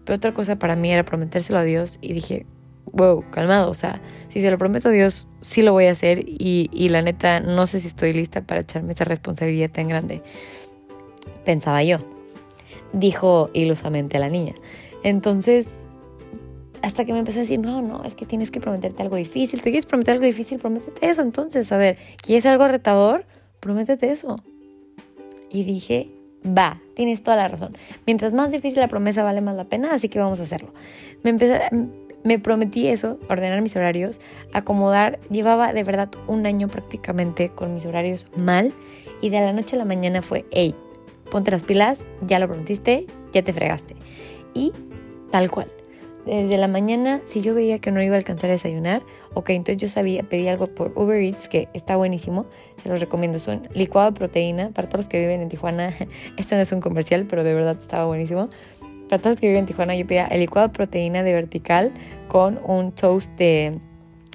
Pero 0.04 0.16
otra 0.16 0.34
cosa 0.34 0.56
para 0.56 0.76
mí 0.76 0.90
era 0.92 1.04
prometérselo 1.04 1.58
a 1.58 1.64
Dios 1.64 1.98
y 2.00 2.12
dije, 2.12 2.46
wow, 2.92 3.24
calmado, 3.30 3.70
o 3.70 3.74
sea, 3.74 4.00
si 4.28 4.40
se 4.40 4.50
lo 4.50 4.58
prometo 4.58 4.88
a 4.88 4.92
Dios, 4.92 5.28
sí 5.40 5.62
lo 5.62 5.72
voy 5.72 5.86
a 5.86 5.92
hacer 5.92 6.24
y, 6.26 6.70
y 6.72 6.88
la 6.88 7.02
neta 7.02 7.40
no 7.40 7.66
sé 7.66 7.80
si 7.80 7.88
estoy 7.88 8.12
lista 8.12 8.42
para 8.42 8.60
echarme 8.60 8.92
esa 8.92 9.04
responsabilidad 9.04 9.70
tan 9.70 9.88
grande. 9.88 10.22
Pensaba 11.44 11.82
yo, 11.82 11.98
dijo 12.92 13.50
ilusamente 13.52 14.18
la 14.18 14.28
niña. 14.28 14.54
Entonces, 15.02 15.76
hasta 16.82 17.04
que 17.04 17.12
me 17.12 17.18
empezó 17.18 17.38
a 17.38 17.42
decir, 17.42 17.58
no, 17.58 17.82
no, 17.82 18.04
es 18.04 18.14
que 18.14 18.26
tienes 18.26 18.50
que 18.50 18.60
prometerte 18.60 19.02
algo 19.02 19.16
difícil. 19.16 19.60
¿Te 19.60 19.70
quieres 19.70 19.86
prometer 19.86 20.14
algo 20.14 20.24
difícil? 20.24 20.58
Prométete 20.58 21.08
eso. 21.08 21.22
Entonces, 21.22 21.70
a 21.72 21.76
ver, 21.76 21.98
¿quieres 22.22 22.46
algo 22.46 22.66
retador? 22.68 23.26
Prométete 23.60 24.10
eso. 24.10 24.36
Y 25.50 25.64
dije, 25.64 26.10
va, 26.44 26.80
tienes 26.94 27.22
toda 27.22 27.36
la 27.36 27.48
razón. 27.48 27.76
Mientras 28.06 28.32
más 28.32 28.50
difícil 28.50 28.80
la 28.80 28.88
promesa 28.88 29.22
vale 29.22 29.40
más 29.40 29.56
la 29.56 29.64
pena, 29.64 29.92
así 29.92 30.08
que 30.08 30.18
vamos 30.18 30.40
a 30.40 30.44
hacerlo. 30.44 30.72
Me 31.22 31.30
empecé, 31.30 31.60
me 32.24 32.38
prometí 32.38 32.88
eso, 32.88 33.18
ordenar 33.28 33.60
mis 33.62 33.76
horarios, 33.76 34.20
acomodar. 34.52 35.18
Llevaba 35.30 35.72
de 35.72 35.84
verdad 35.84 36.10
un 36.26 36.46
año 36.46 36.68
prácticamente 36.68 37.50
con 37.50 37.74
mis 37.74 37.86
horarios 37.86 38.26
mal 38.36 38.72
y 39.20 39.30
de 39.30 39.40
la 39.40 39.52
noche 39.52 39.76
a 39.76 39.78
la 39.78 39.84
mañana 39.84 40.22
fue, 40.22 40.44
hey, 40.50 40.74
ponte 41.30 41.50
las 41.50 41.62
pilas, 41.62 42.00
ya 42.22 42.38
lo 42.38 42.48
prometiste, 42.48 43.06
ya 43.32 43.42
te 43.42 43.52
fregaste. 43.52 43.96
Y 44.54 44.72
tal 45.30 45.50
cual 45.50 45.70
desde 46.36 46.58
la 46.58 46.68
mañana, 46.68 47.20
si 47.24 47.42
yo 47.42 47.54
veía 47.54 47.80
que 47.80 47.90
no 47.90 48.00
iba 48.00 48.14
a 48.14 48.18
alcanzar 48.18 48.50
a 48.50 48.52
desayunar, 48.52 49.02
ok, 49.34 49.50
entonces 49.50 49.78
yo 49.78 49.88
sabía, 49.88 50.22
pedí 50.22 50.46
algo 50.46 50.68
por 50.68 50.92
Uber 50.94 51.20
Eats, 51.20 51.48
que 51.48 51.68
está 51.74 51.96
buenísimo, 51.96 52.46
se 52.80 52.88
los 52.88 53.00
recomiendo, 53.00 53.36
es 53.36 53.48
licuado 53.74 54.12
de 54.12 54.16
proteína, 54.16 54.70
para 54.70 54.88
todos 54.88 55.00
los 55.00 55.08
que 55.08 55.18
viven 55.18 55.40
en 55.40 55.48
Tijuana, 55.48 55.92
esto 56.36 56.54
no 56.54 56.62
es 56.62 56.70
un 56.70 56.80
comercial, 56.80 57.26
pero 57.28 57.42
de 57.42 57.52
verdad 57.52 57.76
estaba 57.76 58.04
buenísimo. 58.04 58.48
Para 59.08 59.20
todos 59.20 59.34
los 59.34 59.40
que 59.40 59.48
viven 59.48 59.62
en 59.62 59.66
Tijuana, 59.66 59.96
yo 59.96 60.06
pedía 60.06 60.26
el 60.26 60.38
licuado 60.38 60.68
de 60.68 60.74
proteína 60.74 61.24
de 61.24 61.34
vertical 61.34 61.92
con 62.28 62.60
un 62.64 62.92
toast 62.92 63.32
de, 63.32 63.80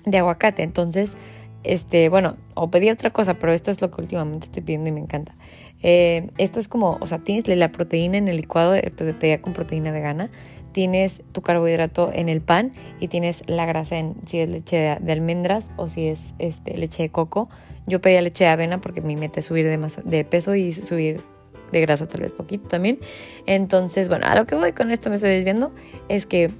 de 0.06 0.18
aguacate, 0.18 0.64
entonces, 0.64 1.16
este, 1.64 2.10
bueno, 2.10 2.36
o 2.56 2.70
pedí 2.70 2.90
otra 2.90 3.10
cosa, 3.12 3.36
pero 3.36 3.54
esto 3.54 3.72
es 3.72 3.80
lo 3.80 3.90
que 3.90 4.02
últimamente 4.02 4.48
estoy 4.48 4.64
pidiendo 4.64 4.90
y 4.90 4.92
me 4.92 5.00
encanta. 5.00 5.34
Eh, 5.82 6.28
esto 6.38 6.60
es 6.60 6.68
como, 6.68 6.98
o 7.00 7.08
sea, 7.08 7.20
tienes 7.20 7.48
la 7.48 7.72
proteína 7.72 8.18
en 8.18 8.28
el 8.28 8.36
licuado, 8.36 8.76
pues 8.98 9.14
pedía 9.16 9.42
con 9.42 9.54
proteína 9.54 9.92
vegana, 9.92 10.30
tienes 10.76 11.22
tu 11.32 11.42
carbohidrato 11.42 12.12
en 12.14 12.28
el 12.28 12.42
pan 12.42 12.74
y 13.00 13.08
tienes 13.08 13.44
la 13.48 13.66
grasa 13.66 13.98
en 13.98 14.14
si 14.26 14.40
es 14.40 14.50
leche 14.50 15.00
de, 15.00 15.12
almendras 15.14 15.72
o 15.78 15.88
si 15.88 16.10
es 16.10 16.34
este, 16.38 16.78
leche 16.78 17.04
de 17.04 17.10
coco. 17.10 17.48
Yo 17.88 18.02
pedía 18.02 18.22
leche 18.22 18.44
de 18.44 18.50
avena 18.50 18.82
porque 18.82 19.00
mi 19.00 19.16
meta 19.16 19.40
es 19.40 19.46
subir 19.46 19.66
de, 19.66 19.80
de 20.04 20.26
peso 20.26 20.54
y 20.54 20.74
subir 20.74 21.22
de 21.72 21.80
grasa 21.80 22.10
tal 22.10 22.24
vez 22.24 22.34
poquito 22.34 22.68
también. 22.68 23.00
Entonces, 23.46 24.10
bueno, 24.10 24.28
a 24.28 24.36
lo 24.36 24.46
que 24.46 24.56
voy 24.56 24.74
con 24.74 24.92
esto 24.92 25.10
me 25.10 25.16
estoy 25.16 25.30
desviando 25.30 25.72
es 26.10 26.26
que 26.26 26.52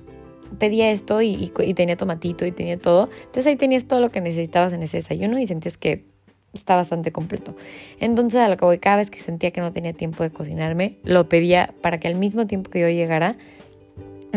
pedía 0.60 0.92
esto 0.92 1.22
y, 1.22 1.52
y, 1.60 1.74
tenía 1.74 1.98
tomatito 1.98 2.46
y 2.46 2.54
tenía 2.54 2.80
todo. 2.80 3.10
Entonces 3.18 3.48
ahí 3.48 3.58
tenías 3.58 3.84
todo 3.84 4.00
lo 4.00 4.12
que 4.12 4.22
necesitabas 4.22 4.72
en 4.72 4.82
ese 4.82 4.96
desayuno 4.96 5.38
y 5.40 5.46
sentías 5.46 5.78
que 5.78 6.06
está 6.54 6.78
bastante 6.78 7.12
completo. 7.12 7.54
Entonces 8.00 8.40
a 8.40 8.48
lo 8.48 8.56
que 8.56 8.64
voy, 8.64 8.78
cada 8.78 8.96
vez 8.96 9.12
que 9.12 9.20
sentía 9.20 9.52
que 9.52 9.60
no 9.60 9.74
tenía 9.74 9.92
tiempo 9.92 10.24
de 10.24 10.30
cocinarme, 10.30 11.00
lo 11.04 11.28
pedía 11.28 11.74
para 11.82 12.00
que 12.00 12.08
al 12.08 12.16
mismo 12.16 12.48
tiempo 12.48 12.72
que 12.72 12.80
yo 12.80 12.88
llegara, 12.88 13.36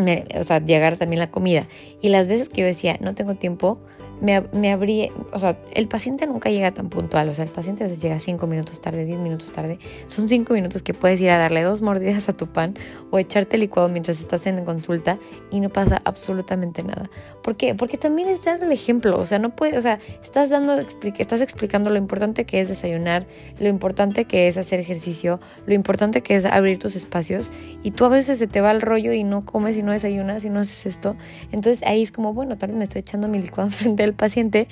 o 0.00 0.44
sea, 0.44 0.64
llegar 0.64 0.96
también 0.96 1.20
la 1.20 1.30
comida. 1.30 1.66
Y 2.00 2.08
las 2.08 2.28
veces 2.28 2.48
que 2.48 2.62
yo 2.62 2.66
decía, 2.66 2.96
no 3.00 3.14
tengo 3.14 3.34
tiempo, 3.34 3.80
me, 4.20 4.40
me 4.52 4.72
abrí, 4.72 5.10
o 5.32 5.38
sea, 5.38 5.58
el 5.74 5.88
paciente 5.88 6.26
nunca 6.26 6.50
llega 6.50 6.70
tan 6.72 6.88
puntual, 6.88 7.28
o 7.28 7.34
sea, 7.34 7.44
el 7.44 7.50
paciente 7.50 7.84
a 7.84 7.86
veces 7.86 8.02
llega 8.02 8.18
5 8.18 8.46
minutos 8.46 8.80
tarde, 8.80 9.04
10 9.04 9.20
minutos 9.20 9.52
tarde, 9.52 9.78
son 10.06 10.28
5 10.28 10.52
minutos 10.52 10.82
que 10.82 10.94
puedes 10.94 11.20
ir 11.20 11.30
a 11.30 11.38
darle 11.38 11.62
dos 11.62 11.80
mordidas 11.80 12.28
a 12.28 12.32
tu 12.32 12.46
pan 12.46 12.74
o 13.10 13.18
echarte 13.18 13.58
licuado 13.58 13.88
mientras 13.88 14.20
estás 14.20 14.46
en 14.46 14.64
consulta 14.64 15.18
y 15.50 15.60
no 15.60 15.70
pasa 15.70 16.02
absolutamente 16.04 16.82
nada. 16.82 17.10
¿Por 17.42 17.56
qué? 17.56 17.74
Porque 17.74 17.96
también 17.96 18.28
es 18.28 18.44
dar 18.44 18.62
el 18.62 18.72
ejemplo, 18.72 19.18
o 19.18 19.24
sea, 19.24 19.38
no 19.38 19.54
puedes, 19.54 19.78
o 19.78 19.82
sea, 19.82 19.98
estás 20.22 20.50
dando, 20.50 20.78
estás 20.78 21.40
explicando 21.40 21.90
lo 21.90 21.96
importante 21.96 22.44
que 22.44 22.60
es 22.60 22.68
desayunar, 22.68 23.26
lo 23.60 23.68
importante 23.68 24.24
que 24.24 24.48
es 24.48 24.56
hacer 24.56 24.80
ejercicio, 24.80 25.40
lo 25.66 25.74
importante 25.74 26.22
que 26.22 26.36
es 26.36 26.44
abrir 26.44 26.78
tus 26.78 26.96
espacios 26.96 27.50
y 27.82 27.92
tú 27.92 28.04
a 28.04 28.08
veces 28.08 28.38
se 28.38 28.46
te 28.46 28.60
va 28.60 28.70
el 28.70 28.80
rollo 28.80 29.12
y 29.12 29.24
no 29.24 29.44
comes 29.44 29.76
y 29.76 29.82
no 29.82 29.92
desayunas 29.92 30.44
y 30.44 30.50
no 30.50 30.60
haces 30.60 30.86
esto, 30.86 31.16
entonces 31.52 31.86
ahí 31.86 32.02
es 32.02 32.12
como, 32.12 32.34
bueno, 32.34 32.58
tal 32.58 32.70
vez 32.70 32.78
me 32.78 32.84
estoy 32.84 33.00
echando 33.00 33.28
mi 33.28 33.38
licuado 33.38 33.68
enfrente 33.68 34.07
el 34.08 34.14
paciente, 34.14 34.68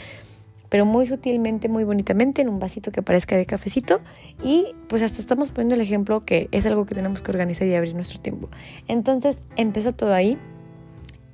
pero 0.68 0.84
muy 0.84 1.06
sutilmente, 1.06 1.68
muy 1.68 1.84
bonitamente, 1.84 2.42
en 2.42 2.48
un 2.48 2.58
vasito 2.58 2.90
que 2.90 3.02
parezca 3.02 3.36
de 3.36 3.46
cafecito. 3.46 4.00
Y 4.42 4.74
pues 4.88 5.02
hasta 5.02 5.20
estamos 5.20 5.50
poniendo 5.50 5.74
el 5.74 5.80
ejemplo 5.80 6.24
que 6.24 6.48
es 6.52 6.66
algo 6.66 6.86
que 6.86 6.94
tenemos 6.94 7.22
que 7.22 7.30
organizar 7.30 7.66
y 7.68 7.74
abrir 7.74 7.94
nuestro 7.94 8.20
tiempo. 8.20 8.48
Entonces 8.88 9.38
empezó 9.56 9.92
todo 9.92 10.12
ahí. 10.12 10.38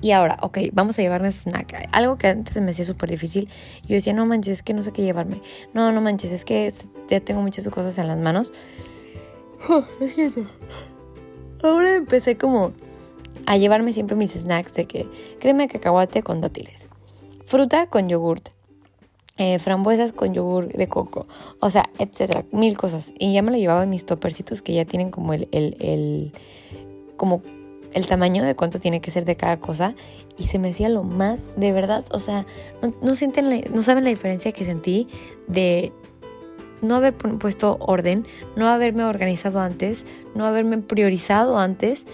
Y 0.01 0.11
ahora, 0.11 0.37
ok, 0.43 0.59
vamos 0.73 0.99
a 0.99 1.03
llevarnos 1.03 1.35
snack. 1.35 1.89
Algo 1.93 2.19
que 2.19 2.27
antes 2.27 2.61
me 2.61 2.73
hacía 2.73 2.85
súper 2.85 3.09
difícil. 3.09 3.49
Yo 3.87 3.95
decía, 3.95 4.13
no 4.13 4.27
manches, 4.27 4.55
es 4.55 4.63
que 4.65 4.75
no 4.75 4.83
sé 4.83 4.93
qué 4.93 5.03
llevarme. 5.03 5.41
No, 5.75 5.93
no 5.93 6.01
manches, 6.01 6.33
es 6.33 6.45
que 6.45 6.73
ya 7.09 7.21
tengo 7.21 7.41
muchas 7.41 7.69
cosas 7.69 7.97
en 7.99 8.09
las 8.09 8.19
manos. 8.19 8.53
ahora 11.63 11.95
empecé 11.95 12.37
como 12.37 12.73
a 13.47 13.57
llevarme 13.57 13.93
siempre 13.93 14.17
mis 14.17 14.33
snacks 14.33 14.75
de 14.75 14.87
que 14.87 15.07
créeme 15.41 15.69
cacahuate 15.69 16.23
con 16.23 16.41
dátiles 16.41 16.89
fruta 17.47 17.87
con 17.87 18.09
yogurt, 18.09 18.51
eh, 19.39 19.59
frambuesas 19.59 20.13
con 20.13 20.35
yogur 20.35 20.69
de 20.69 20.89
coco, 20.89 21.27
o 21.61 21.71
sea, 21.71 21.89
etcétera, 21.99 22.45
mil 22.53 22.77
cosas. 22.77 23.13
Y 23.19 23.33
ya 23.33 23.43
me 23.43 23.51
lo 23.51 23.57
llevaba 23.57 23.85
en 23.85 23.91
mis 23.91 24.05
topercitos 24.05 24.63
que 24.63 24.75
ya 24.75 24.85
tienen 24.85 25.11
como 25.11 25.33
el, 25.33 25.49
el, 25.53 25.77
el, 25.81 26.33
como 27.17 27.43
el 27.95 28.07
tamaño 28.07 28.45
de 28.45 28.55
cuánto 28.55 28.79
tiene 28.79 29.01
que 29.01 29.11
ser 29.11 29.25
de 29.25 29.37
cada 29.37 29.59
cosa 29.59 29.95
y 30.37 30.45
se 30.45 30.59
me 30.59 30.71
hacía 30.71 30.89
lo 30.89 31.03
más 31.03 31.51
de 31.57 31.73
verdad, 31.73 32.05
o 32.11 32.21
sea, 32.21 32.47
no, 32.83 32.93
no 33.03 33.17
sienten 33.17 33.65
no 33.75 33.83
saben 33.83 34.05
la 34.05 34.11
diferencia 34.11 34.53
que 34.53 34.65
sentí 34.65 35.09
de 35.47 35.93
no 36.81 36.97
haber 36.97 37.15
puesto 37.15 37.77
orden, 37.81 38.27
no 38.57 38.69
haberme 38.69 39.05
organizado 39.05 39.61
antes, 39.61 40.05
no 40.35 40.45
haberme 40.45 40.79
priorizado 40.79 41.59
antes 41.59 42.07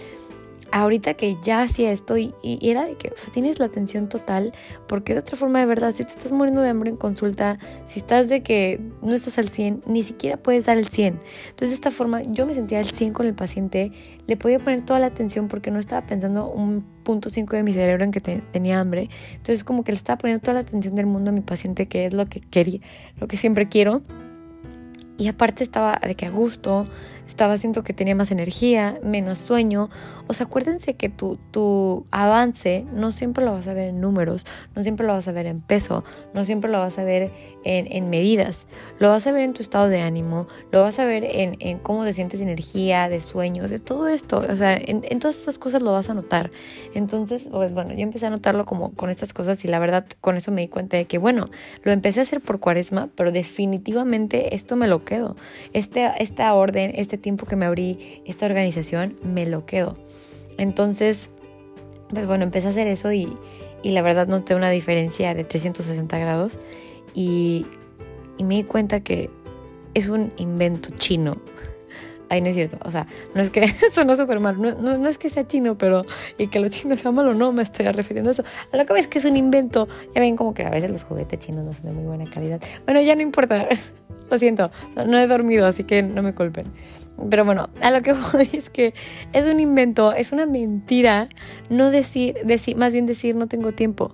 ahorita 0.71 1.13
que 1.15 1.37
ya 1.41 1.61
hacía 1.61 1.91
esto 1.91 2.17
y, 2.17 2.33
era 2.43 2.85
de 2.85 2.95
que, 2.95 3.09
o 3.09 3.17
sea, 3.17 3.31
tienes 3.31 3.59
la 3.59 3.65
atención 3.65 4.09
total, 4.09 4.53
porque 4.87 5.13
de 5.13 5.19
otra 5.19 5.37
forma 5.37 5.59
de 5.59 5.65
verdad, 5.65 5.93
si 5.95 6.03
te 6.03 6.11
estás 6.11 6.31
muriendo 6.31 6.61
de 6.61 6.69
hambre 6.69 6.89
en 6.89 6.97
consulta, 6.97 7.57
si 7.85 7.99
estás 7.99 8.29
de 8.29 8.43
que 8.43 8.79
no 9.01 9.13
estás 9.13 9.37
al 9.37 9.49
100, 9.49 9.83
ni 9.87 10.03
siquiera 10.03 10.37
puedes 10.37 10.65
dar 10.65 10.77
el 10.77 10.87
100. 10.87 11.19
Entonces 11.49 11.69
de 11.69 11.75
esta 11.75 11.91
forma 11.91 12.21
yo 12.23 12.45
me 12.45 12.53
sentía 12.53 12.79
al 12.79 12.89
100 12.89 13.13
con 13.13 13.25
el 13.25 13.33
paciente, 13.33 13.91
le 14.27 14.37
podía 14.37 14.59
poner 14.59 14.85
toda 14.85 14.99
la 14.99 15.07
atención 15.07 15.47
porque 15.47 15.71
no 15.71 15.79
estaba 15.79 16.05
pensando 16.05 16.49
un 16.49 16.85
punto 17.03 17.29
5 17.29 17.55
de 17.55 17.63
mi 17.63 17.73
cerebro 17.73 18.03
en 18.03 18.11
que 18.11 18.21
tenía 18.21 18.79
hambre. 18.79 19.09
Entonces 19.31 19.63
como 19.63 19.83
que 19.83 19.91
le 19.91 19.97
estaba 19.97 20.17
poniendo 20.17 20.41
toda 20.41 20.53
la 20.53 20.59
atención 20.61 20.95
del 20.95 21.05
mundo 21.05 21.31
a 21.31 21.33
mi 21.33 21.41
paciente, 21.41 21.87
que 21.87 22.05
es 22.05 22.13
lo 22.13 22.27
que 22.27 22.41
quería, 22.41 22.81
lo 23.19 23.27
que 23.27 23.37
siempre 23.37 23.67
quiero. 23.67 24.03
Y 25.17 25.27
aparte 25.27 25.65
estaba 25.65 25.99
de 26.01 26.15
que 26.15 26.25
a 26.25 26.29
gusto, 26.29 26.87
estaba 27.29 27.53
haciendo 27.53 27.83
que 27.83 27.93
tenía 27.93 28.15
más 28.15 28.31
energía, 28.31 28.99
menos 29.03 29.39
sueño. 29.39 29.89
O 30.27 30.33
sea, 30.33 30.47
acuérdense 30.47 30.95
que 30.95 31.09
tu, 31.09 31.37
tu 31.51 32.05
avance 32.11 32.85
no 32.91 33.11
siempre 33.11 33.45
lo 33.45 33.53
vas 33.53 33.67
a 33.67 33.73
ver 33.73 33.89
en 33.89 34.01
números, 34.01 34.45
no 34.75 34.83
siempre 34.83 35.05
lo 35.05 35.13
vas 35.13 35.27
a 35.27 35.31
ver 35.31 35.45
en 35.45 35.61
peso, 35.61 36.03
no 36.33 36.43
siempre 36.43 36.69
lo 36.71 36.79
vas 36.79 36.97
a 36.97 37.03
ver 37.03 37.31
en, 37.63 37.91
en 37.91 38.09
medidas. 38.09 38.67
Lo 38.99 39.09
vas 39.09 39.27
a 39.27 39.31
ver 39.31 39.43
en 39.43 39.53
tu 39.53 39.61
estado 39.61 39.89
de 39.89 40.01
ánimo, 40.01 40.47
lo 40.71 40.81
vas 40.81 40.97
a 40.99 41.05
ver 41.05 41.23
en, 41.23 41.55
en 41.59 41.77
cómo 41.77 42.03
te 42.03 42.13
sientes 42.13 42.39
de 42.39 42.45
energía, 42.45 43.09
de 43.09 43.21
sueño, 43.21 43.67
de 43.67 43.79
todo 43.79 44.07
esto. 44.07 44.39
O 44.39 44.55
sea, 44.55 44.75
en, 44.75 45.05
en, 45.07 45.19
todas 45.19 45.37
estas 45.37 45.59
cosas 45.59 45.81
lo 45.83 45.91
vas 45.91 46.09
a 46.09 46.15
notar. 46.15 46.51
Entonces, 46.95 47.47
pues 47.51 47.73
bueno, 47.73 47.93
yo 47.93 48.01
empecé 48.01 48.25
a 48.25 48.31
notarlo 48.31 48.65
como 48.65 48.93
con 48.93 49.11
estas 49.11 49.33
cosas 49.33 49.63
y 49.65 49.67
la 49.67 49.77
verdad 49.77 50.05
con 50.19 50.35
eso 50.35 50.51
me 50.51 50.61
di 50.61 50.67
cuenta 50.67 50.97
de 50.97 51.05
que, 51.05 51.19
bueno, 51.19 51.49
lo 51.83 51.91
empecé 51.91 52.21
a 52.21 52.23
hacer 52.23 52.41
por 52.41 52.59
cuaresma, 52.59 53.09
pero 53.15 53.31
definitivamente 53.31 54.55
esto 54.55 54.75
me 54.75 54.87
lo 54.87 55.05
quedo. 55.05 55.35
Este, 55.73 56.09
esta 56.17 56.51
orden, 56.55 56.93
este 56.95 57.18
tiempo 57.19 57.45
que 57.45 57.55
me 57.55 57.65
abrí, 57.65 58.21
esta 58.25 58.45
organización, 58.45 59.15
me 59.23 59.45
lo 59.45 59.65
quedo. 59.65 59.97
Entonces, 60.57 61.29
pues 62.09 62.25
bueno, 62.25 62.43
empecé 62.43 62.67
a 62.67 62.69
hacer 62.71 62.87
eso 62.87 63.11
y, 63.13 63.37
y 63.83 63.91
la 63.91 64.01
verdad 64.01 64.27
noté 64.27 64.55
una 64.55 64.69
diferencia 64.69 65.33
de 65.33 65.43
360 65.43 66.17
grados 66.17 66.59
y, 67.13 67.65
y 68.37 68.43
me 68.43 68.55
di 68.55 68.63
cuenta 68.63 69.01
que 69.01 69.29
es 69.93 70.09
un 70.09 70.31
invento 70.37 70.89
chino. 70.97 71.37
Ay, 72.29 72.41
no 72.41 72.47
es 72.47 72.55
cierto. 72.55 72.77
O 72.85 72.91
sea, 72.91 73.07
no 73.33 73.41
es 73.41 73.49
que 73.49 73.67
sonó 73.91 74.15
súper 74.15 74.39
mal. 74.39 74.61
No, 74.61 74.97
no, 74.97 75.07
es 75.07 75.17
que 75.17 75.29
sea 75.29 75.47
chino, 75.47 75.77
pero. 75.77 76.05
Y 76.37 76.47
que 76.47 76.59
los 76.59 76.69
chinos 76.69 76.99
sean 76.99 77.15
malos, 77.15 77.35
no 77.35 77.51
me 77.51 77.63
estoy 77.63 77.87
refiriendo 77.87 78.29
a 78.29 78.33
eso. 78.33 78.43
A 78.71 78.77
lo 78.77 78.85
que 78.85 78.93
ves 78.93 79.07
que 79.07 79.17
es 79.17 79.25
un 79.25 79.35
invento. 79.35 79.87
Ya 80.13 80.21
ven 80.21 80.35
como 80.35 80.53
que 80.53 80.63
a 80.63 80.69
veces 80.69 80.91
los 80.91 81.03
juguetes 81.03 81.39
chinos 81.39 81.65
no 81.65 81.73
son 81.73 81.85
de 81.85 81.91
muy 81.91 82.05
buena 82.05 82.29
calidad. 82.29 82.61
Bueno, 82.85 83.01
ya 83.01 83.15
no 83.15 83.21
importa. 83.21 83.67
Lo 84.29 84.37
siento. 84.37 84.69
No 85.07 85.17
he 85.17 85.25
dormido, 85.25 85.65
así 85.65 85.83
que 85.85 86.03
no 86.03 86.21
me 86.21 86.35
culpen. 86.35 86.67
Pero 87.29 87.45
bueno, 87.45 87.69
a 87.81 87.91
lo 87.91 88.01
que 88.01 88.13
voy 88.33 88.49
es 88.53 88.69
que 88.69 88.93
es 89.33 89.45
un 89.45 89.59
invento, 89.59 90.13
es 90.13 90.31
una 90.31 90.45
mentira. 90.45 91.27
No 91.69 91.91
decir, 91.91 92.35
decir, 92.43 92.77
más 92.77 92.93
bien 92.93 93.05
decir 93.05 93.35
no 93.35 93.47
tengo 93.47 93.71
tiempo. 93.71 94.13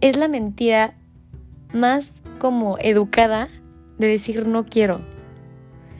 Es 0.00 0.16
la 0.16 0.28
mentira 0.28 0.94
más 1.72 2.20
como 2.38 2.78
educada 2.78 3.48
de 3.98 4.06
decir 4.06 4.46
no 4.46 4.64
quiero. 4.64 5.00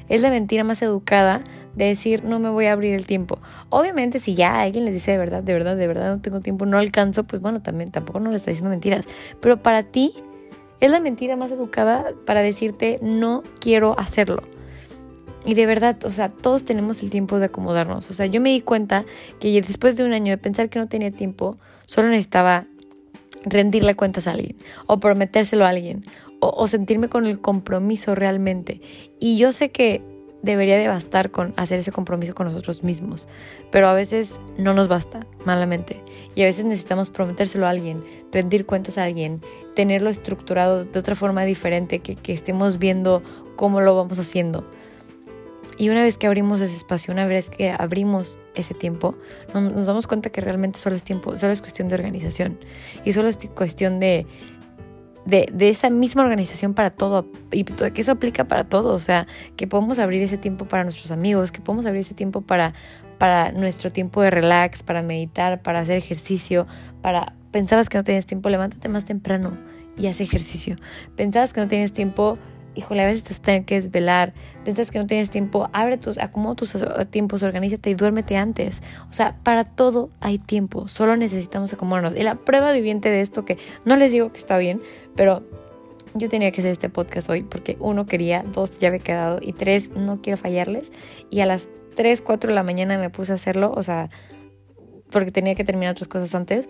Es 0.09 0.23
la 0.23 0.31
mentira 0.31 0.65
más 0.65 0.81
educada 0.83 1.43
de 1.75 1.87
decir 1.87 2.25
no 2.25 2.39
me 2.39 2.49
voy 2.49 2.67
a 2.67 2.73
abrir 2.73 2.95
el 2.95 3.07
tiempo. 3.07 3.39
Obviamente 3.69 4.19
si 4.21 4.35
ya 4.35 4.61
alguien 4.61 4.85
les 4.85 4.95
dice 4.95 5.13
de 5.13 5.19
verdad, 5.19 5.43
de 5.43 5.53
verdad, 5.53 5.77
de 5.77 5.87
verdad 5.87 6.15
no 6.15 6.21
tengo 6.21 6.41
tiempo, 6.41 6.67
no 6.67 6.79
alcanzo, 6.79 7.25
pues 7.25 7.43
bueno, 7.43 7.61
también 7.61 7.91
tampoco 7.91 8.21
no 8.21 8.31
le 8.31 8.37
está 8.37 8.51
diciendo 8.51 8.71
mentiras. 8.71 9.05
Pero 9.41 9.63
para 9.63 9.83
ti 9.83 10.13
es 10.81 10.91
la 10.91 11.01
mentira 11.01 11.37
más 11.37 11.51
educada 11.51 12.07
para 12.25 12.41
decirte 12.41 12.99
no 13.03 13.43
quiero 13.61 13.99
hacerlo. 13.99 14.43
Y 15.49 15.55
de 15.55 15.65
verdad, 15.65 15.97
o 16.05 16.11
sea, 16.11 16.29
todos 16.29 16.63
tenemos 16.67 17.03
el 17.03 17.09
tiempo 17.09 17.39
de 17.39 17.47
acomodarnos. 17.47 18.11
O 18.11 18.13
sea, 18.13 18.27
yo 18.27 18.39
me 18.39 18.51
di 18.51 18.61
cuenta 18.61 19.07
que 19.41 19.63
después 19.63 19.97
de 19.97 20.05
un 20.05 20.13
año 20.13 20.31
de 20.31 20.37
pensar 20.37 20.69
que 20.69 20.79
no 20.79 20.89
tenía 20.89 21.11
tiempo, 21.11 21.57
solo 21.87 22.09
necesitaba 22.09 22.67
rendirle 23.45 23.95
cuentas 23.97 24.27
a 24.27 24.33
alguien 24.33 24.57
o 24.87 25.01
prometérselo 25.01 25.65
a 25.65 25.71
alguien 25.71 26.05
o, 26.41 26.69
sentirme 26.69 27.09
con 27.09 27.25
el 27.25 27.41
compromiso 27.41 28.15
realmente. 28.15 28.83
Y 29.21 29.39
yo 29.39 29.53
sé 29.53 29.71
que 29.71 30.03
debería 30.43 30.77
de 30.77 30.87
bastar 30.87 31.31
con 31.31 31.55
hacer 31.57 31.79
ese 31.79 31.93
compromiso 31.93 32.35
con 32.35 32.47
nosotros 32.47 32.85
mismos, 32.85 33.27
pero 33.73 33.89
a 33.89 33.95
veces 33.95 34.41
no 34.59 34.75
nos 34.75 34.87
basta, 34.87 35.27
malamente. 35.47 36.03
Y 36.35 36.43
a 36.43 36.45
veces 36.45 36.67
necesitamos 36.67 37.09
prometérselo 37.09 37.67
a 37.67 37.71
alguien, 37.71 38.05
rendir 38.33 38.67
cuentas 38.67 38.99
a 38.99 39.05
alguien, 39.05 39.41
tenerlo 39.75 40.11
estructurado 40.11 40.85
de 40.85 40.99
otra 40.99 41.15
forma 41.15 41.47
diferente, 41.47 42.01
que, 42.01 42.17
que 42.17 42.35
estemos 42.35 42.79
viendo 42.79 43.23
cómo 43.57 43.81
lo 43.81 43.97
vamos 43.97 44.19
haciendo. 44.19 44.77
Y 45.79 45.91
una 45.91 46.03
vez 46.03 46.19
que 46.19 46.27
abrimos 46.27 46.61
ese 46.61 46.77
espacio, 46.77 47.15
una 47.15 47.27
vez 47.27 47.51
que 47.51 47.71
abrimos 47.71 48.39
ese 48.55 48.75
tiempo, 48.75 49.17
nos 49.55 49.87
damos 49.87 50.07
cuenta 50.07 50.29
que 50.31 50.41
realmente 50.41 50.79
solo 50.79 50.97
es 50.97 51.05
tiempo, 51.05 51.39
solo 51.39 51.53
es 51.53 51.61
cuestión 51.61 51.89
de 51.89 51.95
organización 51.95 52.59
y 53.05 53.13
solo 53.13 53.29
es 53.29 53.39
cuestión 53.55 54.01
de 54.01 54.27
de, 55.29 55.47
de, 55.53 55.69
esa 55.69 55.91
misma 55.91 56.23
organización 56.23 56.73
para 56.73 56.89
todo 56.89 57.27
y 57.53 57.65
que 57.65 58.01
eso 58.01 58.13
aplica 58.13 58.45
para 58.45 58.65
todo, 58.65 58.95
o 58.95 58.99
sea, 58.99 59.27
que 59.57 59.67
podemos 59.67 59.99
abrir 59.99 60.23
ese 60.23 60.39
tiempo 60.39 60.65
para 60.65 60.85
nuestros 60.85 61.11
amigos, 61.11 61.53
que 61.53 61.61
podemos 61.61 61.85
abrir 61.85 62.01
ese 62.01 62.15
tiempo 62.15 62.41
para, 62.41 62.73
para 63.19 63.53
nuestro 63.53 63.93
tiempo 63.93 64.23
de 64.23 64.31
relax, 64.31 64.83
para 64.83 65.03
meditar, 65.03 65.63
para 65.63 65.81
hacer 65.81 65.99
ejercicio, 65.99 66.67
para... 67.03 67.35
Pensabas 67.51 67.91
que 67.91 67.99
no 67.99 68.05
tenías 68.05 68.25
tiempo, 68.25 68.49
levántate 68.49 68.89
más 68.89 69.05
temprano 69.05 69.57
y 69.99 70.07
haz 70.07 70.21
ejercicio. 70.21 70.77
Pensabas 71.15 71.53
que 71.53 71.61
no 71.61 71.69
tenías 71.69 71.93
tiempo, 71.93 72.39
híjole, 72.75 73.03
a 73.03 73.07
veces 73.07 73.25
te 73.25 73.35
tienes 73.35 73.67
que 73.67 73.75
desvelar, 73.77 74.35
piensas 74.65 74.91
que 74.91 74.99
no 74.99 75.07
tienes 75.07 75.31
tiempo, 75.31 75.69
abre 75.73 75.99
tus, 75.99 76.19
acomoda 76.19 76.55
tus 76.55 76.77
tiempos, 77.11 77.43
organízate 77.43 77.91
y 77.91 77.95
duérmete 77.95 78.37
antes. 78.37 78.83
O 79.11 79.13
sea, 79.13 79.37
para 79.43 79.65
todo 79.65 80.11
hay 80.21 80.39
tiempo, 80.39 80.89
solo 80.89 81.17
necesitamos 81.17 81.73
acomodarnos. 81.73 82.17
Y 82.17 82.23
la 82.23 82.37
prueba 82.37 82.73
viviente 82.73 83.11
de 83.11 83.21
esto, 83.21 83.45
que 83.45 83.59
no 83.85 83.97
les 83.97 84.13
digo 84.13 84.33
que 84.33 84.39
está 84.39 84.59
bien, 84.59 84.81
pero 85.17 85.43
yo 86.15 86.29
tenía 86.29 86.51
que 86.51 86.61
hacer 86.61 86.73
este 86.73 86.89
podcast 86.89 87.29
hoy 87.29 87.43
porque 87.43 87.77
uno 87.81 88.07
quería, 88.07 88.43
dos 88.43 88.79
ya 88.79 88.89
había 88.89 89.01
quedado 89.01 89.39
y 89.43 89.53
tres 89.53 89.91
no 89.91 90.21
quiero 90.23 90.37
fallarles. 90.37 90.91
Y 91.31 91.41
a 91.41 91.47
las 91.47 91.69
3, 91.99 92.23
4 92.23 92.51
de 92.51 92.55
la 92.55 92.63
mañana 92.63 92.97
me 92.97 93.11
puse 93.11 93.33
a 93.33 93.35
hacerlo, 93.35 93.73
o 93.75 93.83
sea, 93.83 94.09
porque 95.11 95.33
tenía 95.33 95.57
que 95.57 95.65
terminar 95.65 95.91
otras 95.93 96.07
cosas 96.07 96.33
antes. 96.33 96.69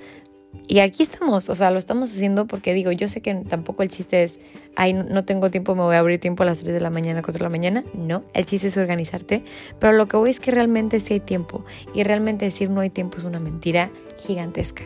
Y 0.66 0.80
aquí 0.80 1.02
estamos, 1.02 1.48
o 1.48 1.54
sea, 1.54 1.70
lo 1.70 1.78
estamos 1.78 2.10
haciendo 2.10 2.46
porque 2.46 2.74
digo, 2.74 2.92
yo 2.92 3.08
sé 3.08 3.22
que 3.22 3.34
tampoco 3.34 3.82
el 3.82 3.90
chiste 3.90 4.22
es, 4.22 4.38
ay, 4.76 4.92
no 4.92 5.24
tengo 5.24 5.50
tiempo, 5.50 5.74
me 5.74 5.82
voy 5.82 5.96
a 5.96 5.98
abrir 5.98 6.20
tiempo 6.20 6.42
a 6.42 6.46
las 6.46 6.58
3 6.58 6.74
de 6.74 6.80
la 6.80 6.90
mañana, 6.90 7.22
4 7.22 7.38
de 7.38 7.44
la 7.44 7.48
mañana. 7.48 7.84
No, 7.94 8.24
el 8.34 8.44
chiste 8.44 8.66
es 8.66 8.76
organizarte. 8.76 9.44
Pero 9.78 9.92
lo 9.92 10.06
que 10.08 10.16
voy 10.16 10.30
es 10.30 10.40
que 10.40 10.50
realmente 10.50 11.00
sí 11.00 11.14
hay 11.14 11.20
tiempo. 11.20 11.64
Y 11.94 12.02
realmente 12.02 12.44
decir 12.44 12.70
no 12.70 12.80
hay 12.80 12.90
tiempo 12.90 13.18
es 13.18 13.24
una 13.24 13.40
mentira 13.40 13.90
gigantesca. 14.18 14.84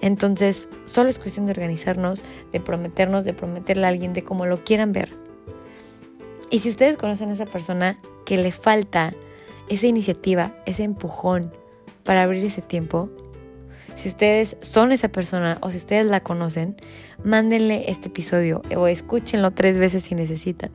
Entonces, 0.00 0.68
solo 0.84 1.08
es 1.08 1.18
cuestión 1.18 1.46
de 1.46 1.52
organizarnos, 1.52 2.24
de 2.52 2.60
prometernos, 2.60 3.24
de 3.24 3.34
prometerle 3.34 3.86
a 3.86 3.88
alguien, 3.88 4.12
de 4.12 4.24
cómo 4.24 4.46
lo 4.46 4.64
quieran 4.64 4.92
ver. 4.92 5.10
Y 6.50 6.58
si 6.58 6.70
ustedes 6.70 6.96
conocen 6.96 7.30
a 7.30 7.34
esa 7.34 7.46
persona 7.46 7.98
que 8.26 8.36
le 8.36 8.52
falta 8.52 9.14
esa 9.68 9.86
iniciativa, 9.86 10.54
ese 10.66 10.82
empujón 10.82 11.52
para 12.04 12.22
abrir 12.22 12.44
ese 12.44 12.62
tiempo, 12.62 13.10
si 13.94 14.08
ustedes 14.08 14.56
son 14.60 14.92
esa 14.92 15.08
persona 15.08 15.58
o 15.60 15.70
si 15.70 15.76
ustedes 15.76 16.06
la 16.06 16.20
conocen, 16.20 16.76
mándenle 17.22 17.90
este 17.90 18.08
episodio 18.08 18.62
o 18.76 18.86
escúchenlo 18.86 19.52
tres 19.52 19.78
veces 19.78 20.04
si 20.04 20.14
necesitan. 20.14 20.70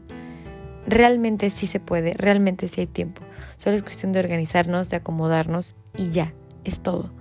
Realmente 0.88 1.50
sí 1.50 1.68
se 1.68 1.80
puede, 1.80 2.14
realmente 2.14 2.68
sí 2.68 2.82
hay 2.82 2.88
tiempo. 2.88 3.22
Solo 3.58 3.76
es 3.76 3.84
cuestión 3.84 4.14
de 4.14 4.20
organizarnos, 4.20 4.90
de 4.90 4.98
acomodarnos 4.98 5.76
y 5.98 6.12
ya, 6.12 6.34
es 6.64 6.80
todo. 6.80 7.12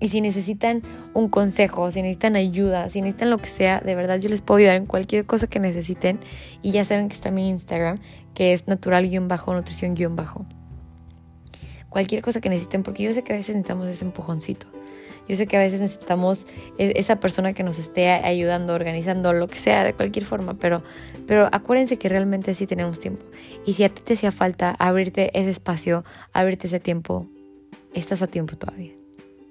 Y 0.00 0.08
si 0.08 0.20
necesitan 0.20 0.82
un 1.14 1.28
consejo, 1.28 1.92
si 1.92 2.02
necesitan 2.02 2.34
ayuda, 2.34 2.90
si 2.90 3.00
necesitan 3.00 3.30
lo 3.30 3.38
que 3.38 3.46
sea, 3.46 3.80
de 3.80 3.94
verdad 3.94 4.18
yo 4.18 4.28
les 4.28 4.42
puedo 4.42 4.58
ayudar 4.58 4.76
en 4.76 4.86
cualquier 4.86 5.24
cosa 5.26 5.46
que 5.46 5.60
necesiten. 5.60 6.18
Y 6.60 6.72
ya 6.72 6.84
saben 6.84 7.08
que 7.08 7.14
está 7.14 7.30
mi 7.30 7.48
Instagram, 7.48 7.98
que 8.34 8.52
es 8.52 8.66
natural-nutrición-bajo 8.66 10.44
cualquier 11.92 12.22
cosa 12.22 12.40
que 12.40 12.48
necesiten, 12.48 12.82
porque 12.82 13.02
yo 13.02 13.14
sé 13.14 13.22
que 13.22 13.32
a 13.32 13.36
veces 13.36 13.54
necesitamos 13.54 13.86
ese 13.86 14.04
empujoncito. 14.04 14.66
Yo 15.28 15.36
sé 15.36 15.46
que 15.46 15.56
a 15.56 15.60
veces 15.60 15.80
necesitamos 15.80 16.46
e-, 16.78 16.94
esa 16.96 17.20
persona 17.20 17.52
que 17.52 17.62
nos 17.62 17.78
esté 17.78 18.10
ayudando, 18.10 18.74
organizando, 18.74 19.32
lo 19.32 19.46
que 19.46 19.58
sea, 19.58 19.84
de 19.84 19.94
cualquier 19.94 20.24
forma, 20.24 20.54
pero, 20.54 20.82
pero 21.26 21.48
acuérdense 21.52 21.98
que 21.98 22.08
realmente 22.08 22.54
sí 22.54 22.66
tenemos 22.66 22.98
tiempo. 22.98 23.24
Y 23.64 23.74
si 23.74 23.84
a 23.84 23.88
ti 23.88 24.02
te 24.02 24.14
hacía 24.14 24.32
falta 24.32 24.74
abrirte 24.78 25.30
ese 25.38 25.50
espacio, 25.50 26.04
abrirte 26.32 26.66
ese 26.66 26.80
tiempo, 26.80 27.26
estás 27.94 28.22
a 28.22 28.26
tiempo 28.26 28.56
todavía. 28.56 28.92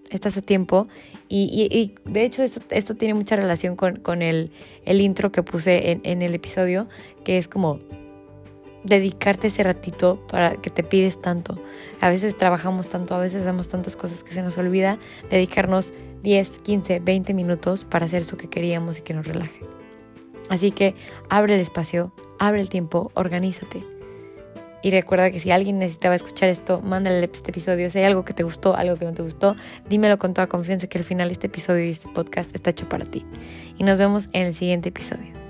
Estás 0.10 0.36
a 0.36 0.42
tiempo 0.42 0.90
y, 1.30 1.70
y, 1.72 1.96
de 2.04 2.26
hecho 2.26 2.44
esto, 2.44 2.60
esto, 2.72 2.96
tiene 2.96 3.14
mucha 3.14 3.38
relación 3.38 3.78
con, 3.78 3.96
con 3.96 4.22
el, 4.22 4.52
el, 4.84 5.00
intro 5.00 5.32
que 5.32 5.42
puse 5.42 5.92
en, 5.92 6.02
en 6.04 6.22
el 6.22 6.36
episodio, 6.36 6.90
que 7.24 7.38
es 7.38 7.48
como 7.48 7.80
dedicarte 8.84 9.48
ese 9.48 9.64
ratito 9.64 10.26
para 10.28 10.56
que 10.56 10.70
te 10.70 10.84
pides 10.84 11.22
tanto. 11.22 11.58
A 12.00 12.10
veces 12.10 12.38
trabajamos 12.38 12.90
tanto, 12.90 13.16
a 13.16 13.20
veces 13.20 13.42
hacemos 13.44 13.70
tantas 13.70 13.96
cosas 13.96 14.24
que 14.24 14.34
se 14.34 14.42
nos 14.42 14.58
olvida 14.58 14.98
dedicarnos 15.30 15.94
10, 16.24 16.60
15, 16.60 17.00
20 17.00 17.34
minutos 17.34 17.86
para 17.86 18.06
hacer 18.06 18.22
eso 18.22 18.38
que 18.38 18.50
queríamos 18.50 19.00
y 19.00 19.02
que 19.02 19.14
nos 19.14 19.28
relaje. 19.28 19.66
Así 20.50 20.72
que 20.72 20.96
abre 21.30 21.56
el 21.56 21.62
espacio, 21.62 22.14
abre 22.40 22.62
el 22.62 22.70
tiempo, 22.70 23.12
organízate. 23.14 23.84
Y 24.84 24.90
recuerda 24.90 25.30
que 25.30 25.40
si 25.40 25.52
alguien 25.52 25.78
necesitaba 25.78 26.16
escuchar 26.16 26.50
esto, 26.50 26.82
mándale 26.82 27.30
este 27.32 27.52
episodio. 27.52 27.90
Si 27.92 28.00
hay 28.00 28.06
algo 28.06 28.26
que 28.26 28.34
te 28.34 28.44
gustó, 28.44 28.76
algo 28.76 28.98
que 28.98 29.06
no 29.06 29.14
te 29.14 29.22
gustó, 29.22 29.56
dímelo 29.88 30.18
con 30.18 30.34
toda 30.34 30.48
confianza 30.48 30.88
que 30.88 30.98
al 30.98 31.04
final 31.04 31.30
este 31.30 31.48
episodio 31.48 31.86
y 31.86 31.90
este 31.90 32.10
podcast 32.10 32.54
está 32.56 32.72
hecho 32.72 32.90
para 32.90 33.06
ti. 33.06 33.26
Y 33.78 33.84
nos 33.84 34.00
vemos 34.00 34.30
en 34.34 34.48
el 34.48 34.54
siguiente 34.56 34.90
episodio. 34.90 35.41